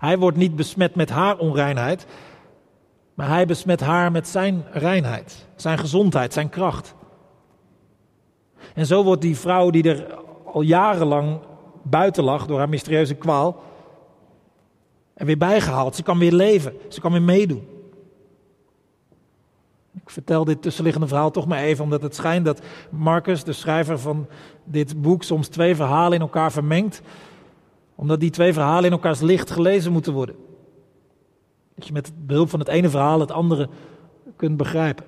Hij 0.00 0.18
wordt 0.18 0.36
niet 0.36 0.56
besmet 0.56 0.94
met 0.94 1.10
haar 1.10 1.38
onreinheid, 1.38 2.06
maar 3.14 3.28
hij 3.28 3.46
besmet 3.46 3.80
haar 3.80 4.12
met 4.12 4.28
zijn 4.28 4.64
reinheid, 4.70 5.46
zijn 5.56 5.78
gezondheid, 5.78 6.32
zijn 6.32 6.48
kracht. 6.48 6.94
En 8.74 8.86
zo 8.86 9.04
wordt 9.04 9.22
die 9.22 9.38
vrouw 9.38 9.70
die 9.70 9.82
er 9.82 10.14
al 10.44 10.60
jarenlang 10.60 11.38
buiten 11.82 12.24
lag 12.24 12.46
door 12.46 12.58
haar 12.58 12.68
mysterieuze 12.68 13.14
kwaal, 13.14 13.62
er 15.14 15.26
weer 15.26 15.38
bijgehaald. 15.38 15.96
Ze 15.96 16.02
kan 16.02 16.18
weer 16.18 16.32
leven, 16.32 16.74
ze 16.88 17.00
kan 17.00 17.12
weer 17.12 17.22
meedoen. 17.22 17.68
Ik 19.94 20.10
vertel 20.10 20.44
dit 20.44 20.62
tussenliggende 20.62 21.08
verhaal 21.08 21.30
toch 21.30 21.46
maar 21.46 21.58
even, 21.58 21.84
omdat 21.84 22.02
het 22.02 22.14
schijnt 22.14 22.44
dat 22.44 22.60
Marcus, 22.90 23.44
de 23.44 23.52
schrijver 23.52 23.98
van 23.98 24.26
dit 24.64 25.02
boek, 25.02 25.22
soms 25.22 25.48
twee 25.48 25.76
verhalen 25.76 26.12
in 26.12 26.20
elkaar 26.20 26.52
vermengt, 26.52 27.02
omdat 28.00 28.20
die 28.20 28.30
twee 28.30 28.52
verhalen 28.52 28.84
in 28.84 28.92
elkaars 28.92 29.20
licht 29.20 29.50
gelezen 29.50 29.92
moeten 29.92 30.12
worden. 30.12 30.36
Dat 31.74 31.86
je 31.86 31.92
met 31.92 32.12
behulp 32.26 32.48
van 32.50 32.58
het 32.58 32.68
ene 32.68 32.88
verhaal 32.88 33.20
het 33.20 33.30
andere 33.30 33.68
kunt 34.36 34.56
begrijpen. 34.56 35.04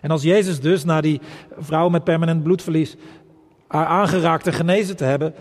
En 0.00 0.10
als 0.10 0.22
Jezus 0.22 0.60
dus 0.60 0.84
naar 0.84 1.02
die 1.02 1.20
vrouw 1.58 1.88
met 1.88 2.04
permanent 2.04 2.42
bloedverlies 2.42 2.96
haar 3.66 3.86
aangeraakt 3.86 4.46
en 4.46 4.52
genezen 4.52 4.96
te 4.96 5.04
hebben, 5.04 5.34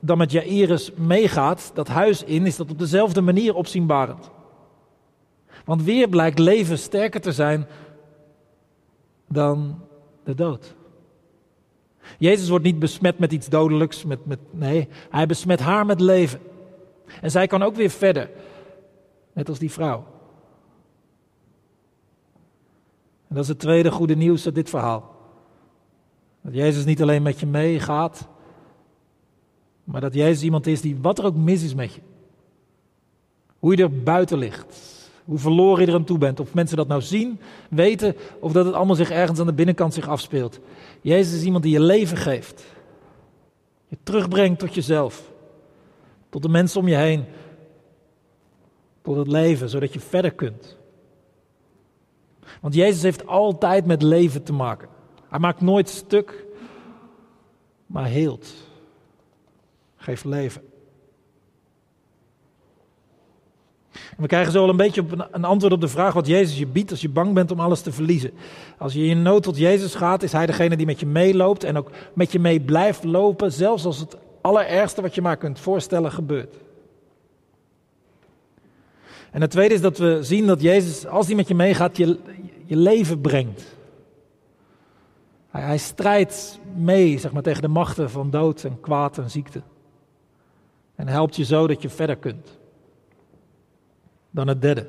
dan 0.00 0.18
met 0.18 0.32
Jairus 0.32 0.92
meegaat, 0.94 1.70
dat 1.74 1.88
huis 1.88 2.24
in, 2.24 2.46
is 2.46 2.56
dat 2.56 2.70
op 2.70 2.78
dezelfde 2.78 3.20
manier 3.20 3.54
opzienbarend. 3.54 4.30
Want 5.64 5.82
weer 5.82 6.08
blijkt 6.08 6.38
leven 6.38 6.78
sterker 6.78 7.20
te 7.20 7.32
zijn 7.32 7.66
dan 9.28 9.80
de 10.24 10.34
dood. 10.34 10.74
Jezus 12.18 12.48
wordt 12.48 12.64
niet 12.64 12.78
besmet 12.78 13.18
met 13.18 13.32
iets 13.32 13.48
dodelijks, 13.48 14.04
met, 14.04 14.26
met, 14.26 14.38
nee, 14.50 14.88
hij 15.10 15.26
besmet 15.26 15.60
haar 15.60 15.86
met 15.86 16.00
leven. 16.00 16.40
En 17.20 17.30
zij 17.30 17.46
kan 17.46 17.62
ook 17.62 17.74
weer 17.74 17.90
verder, 17.90 18.30
net 19.32 19.48
als 19.48 19.58
die 19.58 19.70
vrouw. 19.70 20.06
En 23.28 23.34
dat 23.34 23.42
is 23.42 23.48
het 23.48 23.58
tweede 23.58 23.90
goede 23.90 24.16
nieuws 24.16 24.46
uit 24.46 24.54
dit 24.54 24.70
verhaal. 24.70 25.14
Dat 26.40 26.54
Jezus 26.54 26.84
niet 26.84 27.02
alleen 27.02 27.22
met 27.22 27.40
je 27.40 27.46
meegaat, 27.46 28.28
maar 29.84 30.00
dat 30.00 30.14
Jezus 30.14 30.42
iemand 30.42 30.66
is 30.66 30.80
die, 30.80 30.98
wat 31.00 31.18
er 31.18 31.24
ook 31.24 31.36
mis 31.36 31.62
is 31.62 31.74
met 31.74 31.94
je, 31.94 32.00
hoe 33.58 33.76
je 33.76 33.82
er 33.82 34.02
buiten 34.02 34.38
ligt, 34.38 34.99
hoe 35.30 35.38
verloren 35.38 35.80
je 35.84 35.90
er 35.90 35.96
aan 35.96 36.04
toe 36.04 36.18
bent. 36.18 36.40
Of 36.40 36.54
mensen 36.54 36.76
dat 36.76 36.88
nou 36.88 37.00
zien, 37.00 37.40
weten, 37.68 38.16
of 38.40 38.52
dat 38.52 38.64
het 38.64 38.74
allemaal 38.74 38.96
zich 38.96 39.10
ergens 39.10 39.40
aan 39.40 39.46
de 39.46 39.52
binnenkant 39.52 39.94
zich 39.94 40.08
afspeelt. 40.08 40.60
Jezus 41.00 41.38
is 41.38 41.44
iemand 41.44 41.62
die 41.62 41.72
je 41.72 41.80
leven 41.80 42.16
geeft. 42.16 42.64
Je 43.88 43.96
terugbrengt 44.02 44.58
tot 44.58 44.74
jezelf. 44.74 45.32
Tot 46.28 46.42
de 46.42 46.48
mensen 46.48 46.80
om 46.80 46.88
je 46.88 46.96
heen. 46.96 47.24
Tot 49.02 49.16
het 49.16 49.26
leven, 49.28 49.68
zodat 49.68 49.92
je 49.92 50.00
verder 50.00 50.32
kunt. 50.32 50.76
Want 52.60 52.74
Jezus 52.74 53.02
heeft 53.02 53.26
altijd 53.26 53.86
met 53.86 54.02
leven 54.02 54.42
te 54.42 54.52
maken. 54.52 54.88
Hij 55.28 55.38
maakt 55.38 55.60
nooit 55.60 55.88
stuk, 55.88 56.44
maar 57.86 58.06
heelt. 58.06 58.52
Geeft 59.96 60.24
leven. 60.24 60.69
We 64.16 64.26
krijgen 64.26 64.52
zo 64.52 64.62
al 64.62 64.68
een 64.68 64.76
beetje 64.76 65.04
een 65.30 65.44
antwoord 65.44 65.72
op 65.72 65.80
de 65.80 65.88
vraag 65.88 66.14
wat 66.14 66.26
Jezus 66.26 66.58
je 66.58 66.66
biedt 66.66 66.90
als 66.90 67.00
je 67.00 67.08
bang 67.08 67.34
bent 67.34 67.50
om 67.50 67.60
alles 67.60 67.80
te 67.80 67.92
verliezen. 67.92 68.30
Als 68.78 68.92
je 68.92 69.04
in 69.04 69.22
nood 69.22 69.42
tot 69.42 69.56
Jezus 69.56 69.94
gaat, 69.94 70.22
is 70.22 70.32
Hij 70.32 70.46
degene 70.46 70.76
die 70.76 70.86
met 70.86 71.00
je 71.00 71.06
meeloopt 71.06 71.64
en 71.64 71.76
ook 71.76 71.90
met 72.12 72.32
je 72.32 72.38
mee 72.38 72.60
blijft 72.60 73.04
lopen, 73.04 73.52
zelfs 73.52 73.84
als 73.84 73.98
het 73.98 74.16
allerergste 74.40 75.02
wat 75.02 75.14
je 75.14 75.22
maar 75.22 75.36
kunt 75.36 75.60
voorstellen 75.60 76.12
gebeurt. 76.12 76.56
En 79.30 79.40
het 79.40 79.50
tweede 79.50 79.74
is 79.74 79.80
dat 79.80 79.98
we 79.98 80.18
zien 80.22 80.46
dat 80.46 80.60
Jezus, 80.60 81.06
als 81.06 81.26
hij 81.26 81.36
met 81.36 81.48
je 81.48 81.54
meegaat, 81.54 81.96
je, 81.96 82.18
je 82.64 82.76
leven 82.76 83.20
brengt. 83.20 83.76
Hij, 85.50 85.62
hij 85.62 85.78
strijdt 85.78 86.58
mee 86.76 87.18
zeg 87.18 87.32
maar, 87.32 87.42
tegen 87.42 87.62
de 87.62 87.68
machten 87.68 88.10
van 88.10 88.30
dood 88.30 88.64
en 88.64 88.80
kwaad 88.80 89.18
en 89.18 89.30
ziekte. 89.30 89.62
En 90.94 91.08
helpt 91.08 91.36
je 91.36 91.44
zo 91.44 91.66
dat 91.66 91.82
je 91.82 91.88
verder 91.88 92.16
kunt 92.16 92.59
dan 94.30 94.48
het 94.48 94.62
derde. 94.62 94.80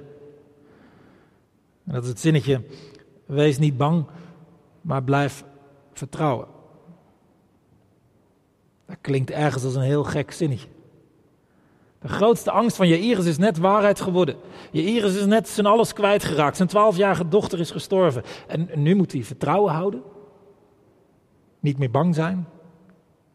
En 1.86 1.94
dat 1.94 2.04
is 2.04 2.10
het 2.10 2.20
zinnetje, 2.20 2.62
wees 3.26 3.58
niet 3.58 3.78
bang, 3.78 4.06
maar 4.82 5.04
blijf 5.04 5.44
vertrouwen. 5.94 6.48
Dat 8.86 8.98
klinkt 9.02 9.32
ergens 9.32 9.64
als 9.64 9.76
een 9.76 9.82
heel 9.82 10.04
gek 10.04 10.32
zinnetje. 10.32 10.68
De 12.00 12.08
grootste 12.08 12.52
angst 12.52 12.76
van 12.76 12.88
Jairus 12.88 13.26
is 13.26 13.38
net 13.38 13.58
waarheid 13.58 14.02
geworden. 14.02 14.36
Jairus 14.72 15.16
is 15.16 15.26
net 15.26 15.50
zijn 15.50 15.66
alles 15.66 15.94
kwijtgeraakt. 15.94 16.56
Zijn 16.56 16.68
twaalfjarige 16.68 17.28
dochter 17.28 17.60
is 17.60 17.72
gestorven. 17.72 18.24
En 18.48 18.70
nu 18.76 18.96
moet 18.96 19.12
hij 19.12 19.24
vertrouwen 19.24 19.74
houden. 19.74 20.02
Niet 21.60 21.78
meer 21.78 21.92
bang 21.92 22.16
zijn. 22.16 22.48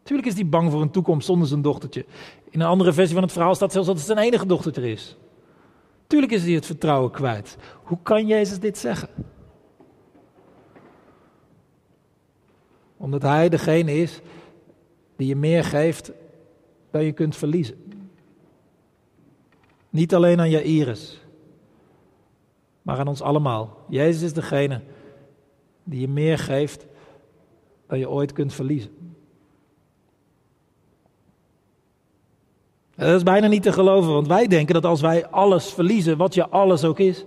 Tuurlijk 0.03 0.27
is 0.27 0.33
hij 0.33 0.47
bang 0.47 0.71
voor 0.71 0.81
een 0.81 0.91
toekomst 0.91 1.25
zonder 1.25 1.47
zijn 1.47 1.61
dochtertje. 1.61 2.05
In 2.49 2.59
een 2.59 2.67
andere 2.67 2.93
versie 2.93 3.13
van 3.13 3.23
het 3.23 3.31
verhaal 3.31 3.55
staat 3.55 3.71
zelfs 3.71 3.87
dat 3.87 3.95
het 3.97 4.05
zijn 4.05 4.17
enige 4.17 4.45
dochtertje 4.45 4.91
is. 4.91 5.17
Tuurlijk 6.07 6.31
is 6.31 6.43
hij 6.43 6.51
het 6.51 6.65
vertrouwen 6.65 7.11
kwijt. 7.11 7.57
Hoe 7.83 7.97
kan 8.03 8.27
Jezus 8.27 8.59
dit 8.59 8.77
zeggen? 8.77 9.09
Omdat 12.97 13.21
hij 13.21 13.49
degene 13.49 13.93
is 13.93 14.21
die 15.15 15.27
je 15.27 15.35
meer 15.35 15.63
geeft 15.63 16.11
dan 16.91 17.03
je 17.03 17.11
kunt 17.11 17.35
verliezen. 17.35 17.77
Niet 19.89 20.15
alleen 20.15 20.39
aan 20.39 20.49
Jairus, 20.49 21.21
maar 22.81 22.99
aan 22.99 23.07
ons 23.07 23.21
allemaal. 23.21 23.85
Jezus 23.89 24.21
is 24.21 24.33
degene 24.33 24.81
die 25.83 25.99
je 25.99 26.07
meer 26.07 26.37
geeft 26.37 26.85
dan 27.87 27.99
je 27.99 28.09
ooit 28.09 28.33
kunt 28.33 28.53
verliezen. 28.53 29.06
Dat 33.05 33.15
is 33.15 33.23
bijna 33.23 33.47
niet 33.47 33.63
te 33.63 33.71
geloven, 33.71 34.13
want 34.13 34.27
wij 34.27 34.47
denken 34.47 34.73
dat 34.73 34.85
als 34.85 35.01
wij 35.01 35.27
alles 35.27 35.73
verliezen, 35.73 36.17
wat 36.17 36.33
je 36.33 36.47
alles 36.47 36.83
ook 36.83 36.99
is, 36.99 37.25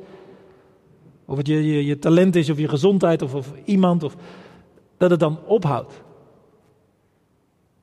of 1.24 1.36
het 1.36 1.46
je, 1.46 1.66
je, 1.72 1.84
je 1.84 1.98
talent 1.98 2.36
is, 2.36 2.50
of 2.50 2.58
je 2.58 2.68
gezondheid, 2.68 3.22
of, 3.22 3.34
of 3.34 3.52
iemand, 3.64 4.02
of, 4.02 4.16
dat 4.96 5.10
het 5.10 5.20
dan 5.20 5.38
ophoudt. 5.46 6.02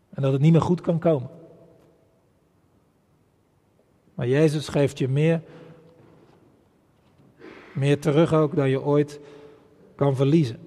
En 0.10 0.22
dat 0.22 0.32
het 0.32 0.42
niet 0.42 0.52
meer 0.52 0.62
goed 0.62 0.82
kan 0.82 1.00
komen. 1.00 1.30
Maar 4.16 4.28
Jezus 4.28 4.68
geeft 4.68 4.98
je 4.98 5.08
meer, 5.08 5.42
meer 7.74 8.00
terug 8.00 8.34
ook 8.34 8.56
dan 8.56 8.70
je 8.70 8.82
ooit 8.82 9.20
kan 9.96 10.16
verliezen. 10.16 10.67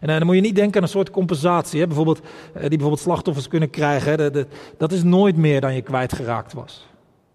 En 0.00 0.08
eh, 0.08 0.16
dan 0.16 0.26
moet 0.26 0.34
je 0.34 0.40
niet 0.40 0.54
denken 0.54 0.76
aan 0.76 0.82
een 0.82 0.88
soort 0.88 1.10
compensatie, 1.10 1.80
hè? 1.80 1.86
Bijvoorbeeld, 1.86 2.20
eh, 2.20 2.60
die 2.60 2.68
bijvoorbeeld 2.68 3.00
slachtoffers 3.00 3.48
kunnen 3.48 3.70
krijgen. 3.70 4.20
Hè? 4.20 4.46
dat 4.76 4.92
is 4.92 5.02
nooit 5.02 5.36
meer 5.36 5.60
dan 5.60 5.74
je 5.74 5.82
kwijtgeraakt 5.82 6.52
was. 6.52 6.86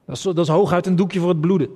Dat 0.06 0.16
is, 0.16 0.22
dat 0.22 0.38
is 0.38 0.48
hooguit 0.48 0.86
een 0.86 0.96
doekje 0.96 1.20
voor 1.20 1.30
het 1.30 1.42
bloeden. 1.42 1.70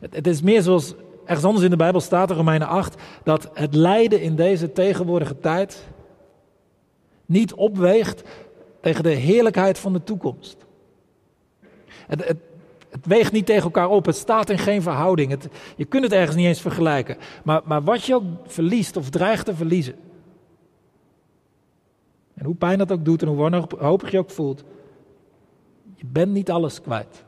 Het, 0.00 0.14
het 0.14 0.26
is 0.26 0.42
meer 0.42 0.62
zoals 0.62 0.94
ergens 1.24 1.46
anders 1.46 1.64
in 1.64 1.70
de 1.70 1.76
Bijbel 1.76 2.00
staat, 2.00 2.30
in 2.30 2.36
Romeinen 2.36 2.68
8, 2.68 3.02
dat 3.24 3.50
het 3.54 3.74
lijden 3.74 4.20
in 4.20 4.36
deze 4.36 4.72
tegenwoordige 4.72 5.38
tijd 5.38 5.86
niet 7.26 7.54
opweegt 7.54 8.22
tegen 8.80 9.02
de 9.02 9.10
heerlijkheid 9.10 9.78
van 9.78 9.92
de 9.92 10.04
toekomst. 10.04 10.56
Het, 12.06 12.24
het, 12.24 12.36
het 12.92 13.06
weegt 13.06 13.32
niet 13.32 13.46
tegen 13.46 13.62
elkaar 13.62 13.88
op. 13.88 14.06
Het 14.06 14.16
staat 14.16 14.50
in 14.50 14.58
geen 14.58 14.82
verhouding. 14.82 15.30
Het, 15.30 15.48
je 15.76 15.84
kunt 15.84 16.04
het 16.04 16.12
ergens 16.12 16.36
niet 16.36 16.46
eens 16.46 16.60
vergelijken. 16.60 17.16
Maar, 17.44 17.60
maar 17.64 17.82
wat 17.82 18.04
je 18.04 18.14
ook 18.14 18.24
verliest 18.46 18.96
of 18.96 19.10
dreigt 19.10 19.44
te 19.44 19.54
verliezen. 19.54 19.94
En 22.34 22.44
hoe 22.44 22.54
pijn 22.54 22.78
dat 22.78 22.92
ook 22.92 23.04
doet 23.04 23.22
en 23.22 23.28
hoe 23.28 23.36
wanhopig 23.36 24.10
je 24.10 24.18
ook 24.18 24.30
voelt. 24.30 24.64
Je 25.94 26.06
bent 26.06 26.32
niet 26.32 26.50
alles 26.50 26.80
kwijt. 26.80 27.24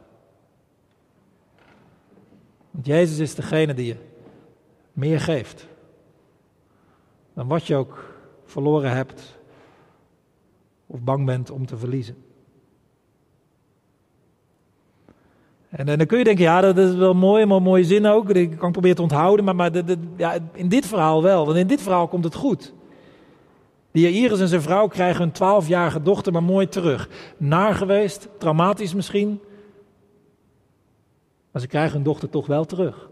Want 2.70 2.86
Jezus 2.86 3.18
is 3.18 3.34
degene 3.34 3.74
die 3.74 3.86
je 3.86 3.96
meer 4.92 5.20
geeft. 5.20 5.66
Dan 7.34 7.48
wat 7.48 7.66
je 7.66 7.76
ook 7.76 8.14
verloren 8.44 8.90
hebt 8.90 9.38
of 10.86 11.00
bang 11.00 11.26
bent 11.26 11.50
om 11.50 11.66
te 11.66 11.76
verliezen. 11.76 12.24
En, 15.76 15.86
dan 15.86 16.06
kun 16.06 16.18
je 16.18 16.24
denken, 16.24 16.44
ja, 16.44 16.60
dat 16.60 16.78
is 16.78 16.94
wel 16.94 17.14
mooi, 17.14 17.44
maar 17.46 17.62
mooie 17.62 17.84
zin 17.84 18.06
ook. 18.06 18.30
Ik 18.30 18.58
kan 18.58 18.72
proberen 18.72 18.96
te 18.96 19.02
onthouden, 19.02 19.44
maar, 19.44 19.54
maar 19.56 19.70
ja, 20.16 20.38
in 20.52 20.68
dit 20.68 20.86
verhaal 20.86 21.22
wel. 21.22 21.46
Want 21.46 21.58
in 21.58 21.66
dit 21.66 21.82
verhaal 21.82 22.08
komt 22.08 22.24
het 22.24 22.34
goed. 22.34 22.72
Die 23.92 24.10
Iris 24.10 24.40
en 24.40 24.48
zijn 24.48 24.62
vrouw 24.62 24.86
krijgen 24.86 25.22
hun 25.22 25.32
twaalfjarige 25.32 26.02
dochter 26.02 26.32
maar 26.32 26.42
mooi 26.42 26.68
terug. 26.68 27.08
Naar 27.36 27.74
geweest, 27.74 28.28
traumatisch 28.38 28.94
misschien. 28.94 29.40
Maar 31.50 31.62
ze 31.62 31.68
krijgen 31.68 31.92
hun 31.92 32.02
dochter 32.02 32.30
toch 32.30 32.46
wel 32.46 32.64
terug. 32.64 33.08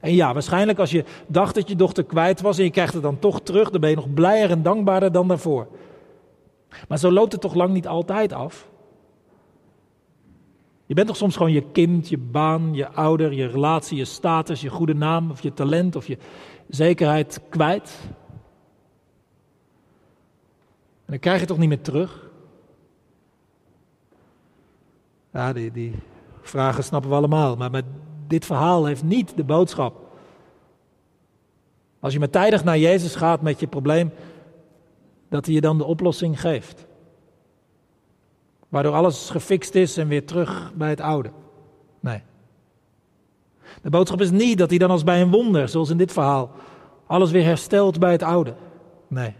En 0.00 0.14
ja, 0.14 0.32
waarschijnlijk 0.32 0.78
als 0.78 0.90
je 0.90 1.04
dacht 1.26 1.54
dat 1.54 1.68
je 1.68 1.76
dochter 1.76 2.04
kwijt 2.04 2.40
was 2.40 2.58
en 2.58 2.64
je 2.64 2.70
krijgt 2.70 2.94
het 2.94 3.02
dan 3.02 3.18
toch 3.18 3.40
terug, 3.40 3.70
dan 3.70 3.80
ben 3.80 3.90
je 3.90 3.96
nog 3.96 4.14
blijer 4.14 4.50
en 4.50 4.62
dankbaarder 4.62 5.12
dan 5.12 5.28
daarvoor. 5.28 5.66
Maar 6.88 6.98
zo 6.98 7.12
loopt 7.12 7.32
het 7.32 7.40
toch 7.40 7.54
lang 7.54 7.72
niet 7.72 7.88
altijd 7.88 8.32
af? 8.32 8.68
Je 10.86 10.94
bent 10.94 11.06
toch 11.06 11.16
soms 11.16 11.36
gewoon 11.36 11.52
je 11.52 11.70
kind, 11.72 12.08
je 12.08 12.18
baan, 12.18 12.74
je 12.74 12.88
ouder, 12.88 13.32
je 13.32 13.46
relatie, 13.46 13.96
je 13.96 14.04
status, 14.04 14.60
je 14.60 14.68
goede 14.68 14.94
naam 14.94 15.30
of 15.30 15.42
je 15.42 15.54
talent 15.54 15.96
of 15.96 16.06
je 16.06 16.18
zekerheid 16.68 17.40
kwijt? 17.48 17.98
En 21.04 21.10
dan 21.10 21.18
krijg 21.18 21.40
je 21.40 21.46
toch 21.46 21.58
niet 21.58 21.68
meer 21.68 21.80
terug? 21.80 22.30
Ja, 25.32 25.52
die, 25.52 25.70
die 25.70 25.94
vragen 26.42 26.84
snappen 26.84 27.10
we 27.10 27.16
allemaal, 27.16 27.56
maar 27.56 27.70
met 27.70 27.84
dit 28.26 28.44
verhaal 28.44 28.84
heeft 28.84 29.02
niet 29.02 29.36
de 29.36 29.44
boodschap. 29.44 30.02
Als 32.00 32.12
je 32.12 32.18
maar 32.18 32.30
tijdig 32.30 32.64
naar 32.64 32.78
Jezus 32.78 33.14
gaat 33.14 33.42
met 33.42 33.60
je 33.60 33.66
probleem, 33.66 34.12
dat 35.28 35.44
hij 35.44 35.54
je 35.54 35.60
dan 35.60 35.78
de 35.78 35.84
oplossing 35.84 36.40
geeft. 36.40 36.86
Waardoor 38.74 38.94
alles 38.94 39.30
gefixt 39.30 39.74
is 39.74 39.96
en 39.96 40.08
weer 40.08 40.26
terug 40.26 40.72
bij 40.74 40.88
het 40.88 41.00
oude. 41.00 41.30
Nee. 42.00 42.22
De 43.82 43.90
boodschap 43.90 44.20
is 44.20 44.30
niet 44.30 44.58
dat 44.58 44.70
hij 44.70 44.78
dan 44.78 44.90
als 44.90 45.04
bij 45.04 45.20
een 45.20 45.30
wonder, 45.30 45.68
zoals 45.68 45.90
in 45.90 45.96
dit 45.96 46.12
verhaal, 46.12 46.50
alles 47.06 47.30
weer 47.30 47.44
herstelt 47.44 47.98
bij 47.98 48.12
het 48.12 48.22
oude. 48.22 48.54
Nee. 49.08 49.34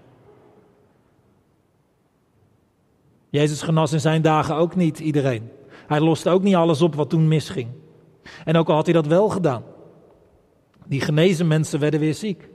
Jezus 3.31 3.63
genas 3.63 3.93
in 3.93 4.01
zijn 4.01 4.23
dagen 4.23 4.57
ook 4.57 4.77
niet 4.77 4.99
iedereen. 4.99 5.51
Hij 5.87 6.01
loste 6.01 6.31
ook 6.31 6.43
niet 6.43 6.55
alles 6.55 6.83
op 6.83 6.95
wat 6.95 7.11
toen 7.11 7.29
misging. 7.29 7.69
En 8.45 8.57
ook 8.57 8.69
al 8.69 8.75
had 8.75 8.85
hij 8.85 8.95
dat 8.95 9.07
wel 9.07 9.29
gedaan. 9.29 9.63
Die 10.87 11.01
genezen 11.01 11.47
mensen 11.47 11.81
werden 11.81 12.01
weer 12.01 12.15
ziek. 12.15 12.49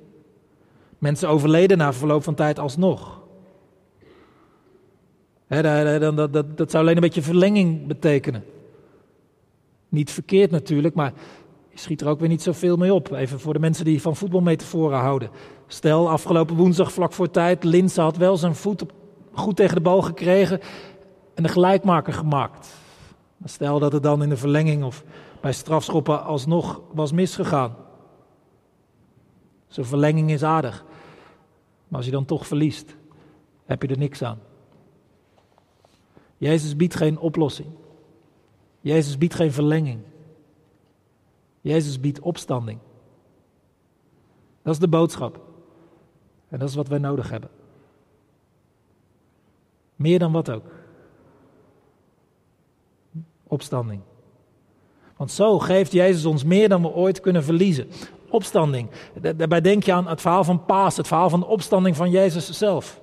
Mensen 0.98 1.30
overleden 1.30 1.78
na 1.78 1.94
verloop 1.94 2.24
van 2.24 2.36
tijd 2.36 2.60
alsnog 2.60 3.19
dat, 5.50 6.72
zou 6.72 6.84
alleen 6.84 6.96
een 6.96 7.02
beetje 7.02 7.22
verlenging 7.22 7.88
betekenen. 7.88 8.44
Niet 9.90 10.12
verkeerd 10.12 10.52
natuurlijk, 10.52 10.96
maar 10.96 11.14
je 11.70 11.80
schiet 11.80 12.02
er 12.02 12.08
ook 12.08 12.20
weer 12.20 12.30
niet 12.30 12.42
zoveel 12.42 12.78
mee 12.78 12.94
op. 12.94 13.12
Even 13.12 13.40
voor 13.40 13.54
de 13.54 13.60
mensen 13.60 13.86
die 13.86 14.02
van 14.02 14.16
voetbalmetaforen 14.16 15.00
houden. 15.00 15.30
Stel, 15.68 16.10
afgelopen 16.10 16.56
woensdag 16.56 16.92
vlak 16.92 17.14
voor 17.14 17.32
tijd, 17.32 17.64
Linse 17.64 18.02
had 18.02 18.18
wel 18.18 18.38
zijn 18.38 18.56
voet 18.56 18.84
goed 19.34 19.56
tegen 19.56 19.76
de 19.76 19.82
bal 19.82 20.02
gekregen 20.02 20.60
en 21.34 21.44
de 21.44 21.50
gelijkmaker 21.50 22.14
gemaakt. 22.14 22.74
Stel 23.44 23.80
dat 23.80 23.92
het 23.92 24.04
dan 24.04 24.24
in 24.24 24.30
de 24.30 24.38
verlenging 24.38 24.84
of 24.84 25.04
bij 25.42 25.54
strafschoppen 25.54 26.24
alsnog 26.24 26.82
was 26.94 27.12
misgegaan. 27.12 27.76
Zo'n 29.68 29.86
verlenging 29.86 30.32
is 30.32 30.44
aardig. 30.44 30.86
Maar 31.88 31.98
als 31.98 32.06
je 32.06 32.12
dan 32.12 32.26
toch 32.26 32.48
verliest, 32.48 32.96
heb 33.66 33.82
je 33.82 33.88
er 33.88 33.98
niks 33.98 34.24
aan. 34.24 34.40
Jezus 36.40 36.76
biedt 36.76 36.96
geen 36.96 37.20
oplossing. 37.20 37.68
Jezus 38.82 39.18
biedt 39.18 39.34
geen 39.34 39.52
verlenging. 39.52 40.00
Jezus 41.62 42.00
biedt 42.00 42.20
opstanding. 42.20 42.80
Dat 44.62 44.74
is 44.74 44.80
de 44.80 44.88
boodschap. 44.88 45.40
En 46.50 46.60
dat 46.60 46.70
is 46.70 46.76
wat 46.76 46.88
wij 46.88 46.98
nodig 46.98 47.30
hebben. 47.30 47.50
Meer 49.96 50.20
dan 50.20 50.32
wat 50.32 50.52
ook. 50.52 50.66
Opstanding. 53.44 54.02
Want 55.18 55.32
zo 55.32 55.60
geeft 55.60 55.92
Jezus 55.92 56.26
ons 56.26 56.44
meer 56.44 56.70
dan 56.70 56.82
we 56.82 56.88
ooit 56.88 57.20
kunnen 57.20 57.44
verliezen. 57.44 57.88
Opstanding. 58.30 58.90
Daarbij 59.36 59.62
denk 59.62 59.84
je 59.84 59.94
aan 59.94 60.08
het 60.08 60.22
verhaal 60.22 60.44
van 60.44 60.66
Paas, 60.66 60.98
het 60.98 61.08
verhaal 61.08 61.30
van 61.30 61.40
de 61.40 61.46
opstanding 61.46 61.96
van 61.96 62.10
Jezus 62.10 62.50
zelf. 62.50 63.02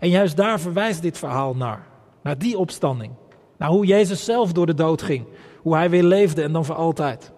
En 0.00 0.08
juist 0.08 0.36
daar 0.36 0.60
verwijst 0.60 1.02
dit 1.02 1.18
verhaal 1.18 1.54
naar. 1.54 1.91
Naar 2.22 2.38
die 2.38 2.58
opstanding. 2.58 3.12
Naar 3.56 3.68
hoe 3.68 3.86
Jezus 3.86 4.24
zelf 4.24 4.52
door 4.52 4.66
de 4.66 4.74
dood 4.74 5.02
ging. 5.02 5.26
Hoe 5.62 5.74
hij 5.74 5.90
weer 5.90 6.02
leefde 6.02 6.42
en 6.42 6.52
dan 6.52 6.64
voor 6.64 6.74
altijd. 6.74 7.32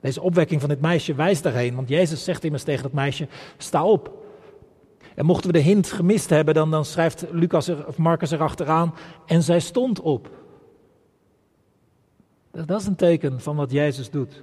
Deze 0.00 0.22
opwekking 0.22 0.60
van 0.60 0.68
dit 0.68 0.80
meisje 0.80 1.14
wijst 1.14 1.42
daarheen. 1.42 1.74
Want 1.74 1.88
Jezus 1.88 2.24
zegt 2.24 2.44
immers 2.44 2.62
tegen 2.62 2.82
dat 2.82 2.92
meisje: 2.92 3.28
sta 3.56 3.84
op. 3.84 4.20
En 5.14 5.24
mochten 5.24 5.46
we 5.46 5.58
de 5.58 5.64
hint 5.64 5.92
gemist 5.92 6.30
hebben, 6.30 6.54
dan, 6.54 6.70
dan 6.70 6.84
schrijft 6.84 7.24
Lucas 7.30 7.68
er, 7.68 7.86
of 7.86 7.98
Marcus 7.98 8.30
erachteraan. 8.30 8.94
En 9.26 9.42
zij 9.42 9.60
stond 9.60 10.00
op. 10.00 10.30
Dat, 12.50 12.68
dat 12.68 12.80
is 12.80 12.86
een 12.86 12.96
teken 12.96 13.40
van 13.40 13.56
wat 13.56 13.70
Jezus 13.70 14.10
doet. 14.10 14.42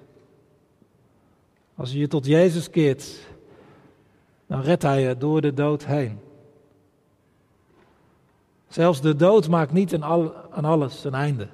Als 1.76 1.92
je 1.92 2.00
je 2.00 2.08
tot 2.08 2.26
Jezus 2.26 2.70
keert, 2.70 3.28
dan 4.48 4.62
redt 4.62 4.84
hij 4.84 5.02
je 5.02 5.18
door 5.18 5.42
de 5.42 5.54
dood 5.54 5.86
heen. 5.86 6.20
Zelfs 8.70 9.02
de 9.02 9.16
dood 9.16 9.48
maakt 9.48 9.72
niet 9.72 10.02
aan 10.50 10.66
alles 10.66 11.04
een 11.04 11.14
einde. 11.14 11.48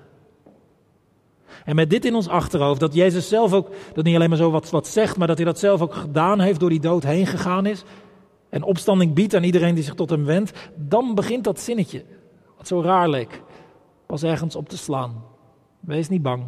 En 1.66 1.76
met 1.76 1.90
dit 1.90 2.06
in 2.06 2.16
ons 2.16 2.28
achterhoofd, 2.28 2.80
dat 2.80 2.94
Jezus 2.94 3.28
zelf 3.28 3.54
ook, 3.54 3.70
dat 3.94 4.04
niet 4.04 4.16
alleen 4.16 4.30
maar 4.30 4.38
zo 4.38 4.52
wat, 4.52 4.70
wat 4.70 4.88
zegt, 4.88 5.18
maar 5.18 5.28
dat 5.28 5.38
hij 5.38 5.46
dat 5.46 5.60
zelf 5.60 5.82
ook 5.82 5.94
gedaan 5.94 6.40
heeft, 6.40 6.60
door 6.60 6.70
die 6.70 6.80
dood 6.80 7.04
heen 7.04 7.26
gegaan 7.28 7.66
is. 7.66 7.84
En 8.50 8.64
opstanding 8.64 9.14
biedt 9.14 9.36
aan 9.36 9.44
iedereen 9.44 9.76
die 9.76 9.84
zich 9.84 9.94
tot 9.94 10.10
hem 10.10 10.26
wendt. 10.26 10.52
Dan 10.76 11.16
begint 11.16 11.44
dat 11.44 11.60
zinnetje, 11.60 12.04
wat 12.58 12.68
zo 12.68 12.82
raar 12.82 13.10
leek, 13.10 13.42
pas 14.06 14.24
ergens 14.24 14.56
op 14.56 14.70
te 14.70 14.78
slaan. 14.78 15.24
Wees 15.80 16.10
niet 16.10 16.22
bang, 16.22 16.44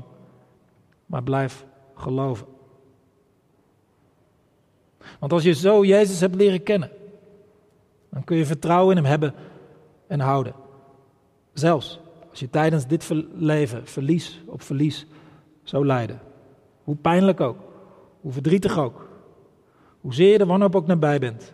maar 1.06 1.24
blijf 1.24 1.66
geloven. 1.96 2.46
Want 5.20 5.32
als 5.32 5.44
je 5.44 5.54
zo 5.54 5.86
Jezus 5.86 6.20
hebt 6.20 6.36
leren 6.36 6.64
kennen, 6.64 6.92
Dan 8.10 8.24
kun 8.24 8.38
je 8.38 8.46
vertrouwen 8.46 8.98
in 8.98 9.04
Hem 9.04 9.12
hebben 9.12 9.34
en 10.08 10.20
houden. 10.20 10.54
Zelfs 11.54 12.00
als 12.30 12.40
je 12.40 12.50
tijdens 12.50 12.88
dit 12.88 13.10
leven 13.34 13.88
verlies 13.88 14.42
op 14.46 14.62
verlies 14.62 15.06
zou 15.64 15.86
lijden. 15.86 16.20
Hoe 16.84 16.96
pijnlijk 16.96 17.40
ook, 17.40 17.58
hoe 18.22 18.32
verdrietig 18.32 18.78
ook, 18.78 19.08
hoezeer 20.02 20.32
je 20.32 20.38
de 20.38 20.46
wanhoop 20.46 20.76
ook 20.76 20.88
nabij 20.88 21.20
bent. 21.20 21.54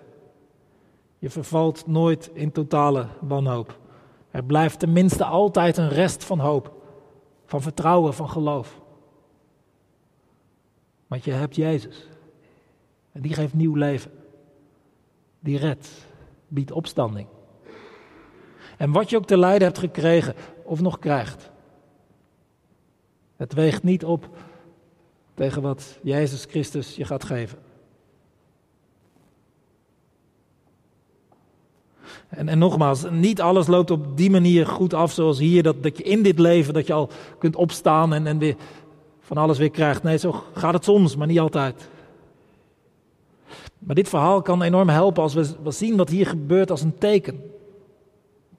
Je 1.20 1.30
vervalt 1.30 1.88
nooit 1.88 2.32
in 2.34 2.52
totale 2.52 3.08
wanhoop. 3.22 3.80
Er 4.32 4.44
blijft 4.44 4.80
tenminste 4.80 5.26
altijd 5.26 5.78
een 5.78 5.90
rest 5.90 6.24
van 6.24 6.40
hoop, 6.40 6.74
van 7.46 7.62
vertrouwen, 7.62 8.14
van 8.14 8.30
geloof. 8.30 8.82
Want 11.08 11.24
je 11.24 11.32
hebt 11.32 11.56
Jezus. 11.56 12.08
En 13.12 13.22
die 13.22 13.34
geeft 13.34 13.54
nieuw 13.54 13.76
leven. 13.76 14.12
Die 15.40 15.58
redt, 15.58 16.08
biedt 16.48 16.72
opstanding. 16.72 17.28
En 18.78 18.92
wat 18.92 19.10
je 19.10 19.18
ook 19.18 19.26
te 19.26 19.38
lijden 19.38 19.68
hebt 19.68 19.80
gekregen 19.80 20.36
of 20.64 20.82
nog 20.82 21.00
krijgt. 21.00 21.52
Het 23.36 23.54
weegt 23.54 23.84
niet 23.84 24.06
op 24.06 24.30
tegen 25.34 25.62
wat 25.62 26.00
Jezus 26.02 26.46
Christus 26.46 26.96
je 26.96 27.06
gaat 27.06 27.24
geven. 27.24 27.58
En, 32.30 32.50
en 32.50 32.58
nogmaals, 32.58 33.06
niet 33.10 33.42
alles 33.42 33.68
loopt 33.68 33.92
op 33.92 34.18
die 34.18 34.32
manier 34.32 34.68
goed 34.68 34.94
af 34.94 35.12
zoals 35.12 35.40
hier. 35.40 35.64
Dat, 35.64 35.84
dat 35.84 35.98
je 35.98 36.04
in 36.04 36.24
dit 36.24 36.40
leven 36.40 36.74
dat 36.74 36.88
je 36.88 36.94
al 36.94 37.10
kunt 37.38 37.56
opstaan 37.56 38.14
en, 38.14 38.28
en 38.28 38.38
weer 38.38 38.56
van 39.20 39.38
alles 39.38 39.58
weer 39.58 39.72
krijgt. 39.72 40.04
Nee, 40.04 40.18
zo 40.18 40.44
gaat 40.54 40.74
het 40.74 40.84
soms, 40.84 41.16
maar 41.16 41.28
niet 41.28 41.40
altijd. 41.40 41.90
Maar 43.80 43.96
dit 43.96 44.10
verhaal 44.10 44.42
kan 44.42 44.62
enorm 44.62 44.90
helpen 44.90 45.24
als 45.24 45.34
we, 45.34 45.50
we 45.64 45.72
zien 45.72 45.98
wat 45.98 46.10
hier 46.10 46.28
gebeurt 46.28 46.72
als 46.72 46.82
een 46.82 46.98
teken. 46.98 47.53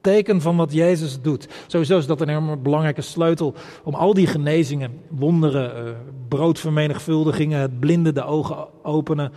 Teken 0.05 0.41
van 0.41 0.57
wat 0.57 0.73
Jezus 0.73 1.21
doet. 1.21 1.49
Sowieso 1.67 1.99
is 1.99 2.07
dat 2.07 2.21
een 2.21 2.29
enorm 2.29 2.63
belangrijke 2.63 3.01
sleutel 3.01 3.55
om 3.85 3.95
al 3.95 4.15
die 4.15 4.27
genezingen, 4.27 5.01
wonderen, 5.09 5.87
uh, 5.87 5.93
broodvermenigvuldigingen, 6.29 7.61
het 7.61 7.81
blinde 7.81 8.13
de 8.13 8.25
ogen 8.25 8.67
openen. 8.83 9.33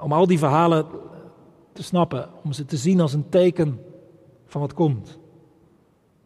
Om 0.00 0.12
al 0.12 0.26
die 0.26 0.38
verhalen 0.38 0.86
te 1.72 1.82
snappen, 1.82 2.28
om 2.44 2.52
ze 2.52 2.64
te 2.64 2.76
zien 2.76 3.00
als 3.00 3.12
een 3.12 3.28
teken 3.28 3.80
van 4.46 4.60
wat 4.60 4.74
komt. 4.74 5.18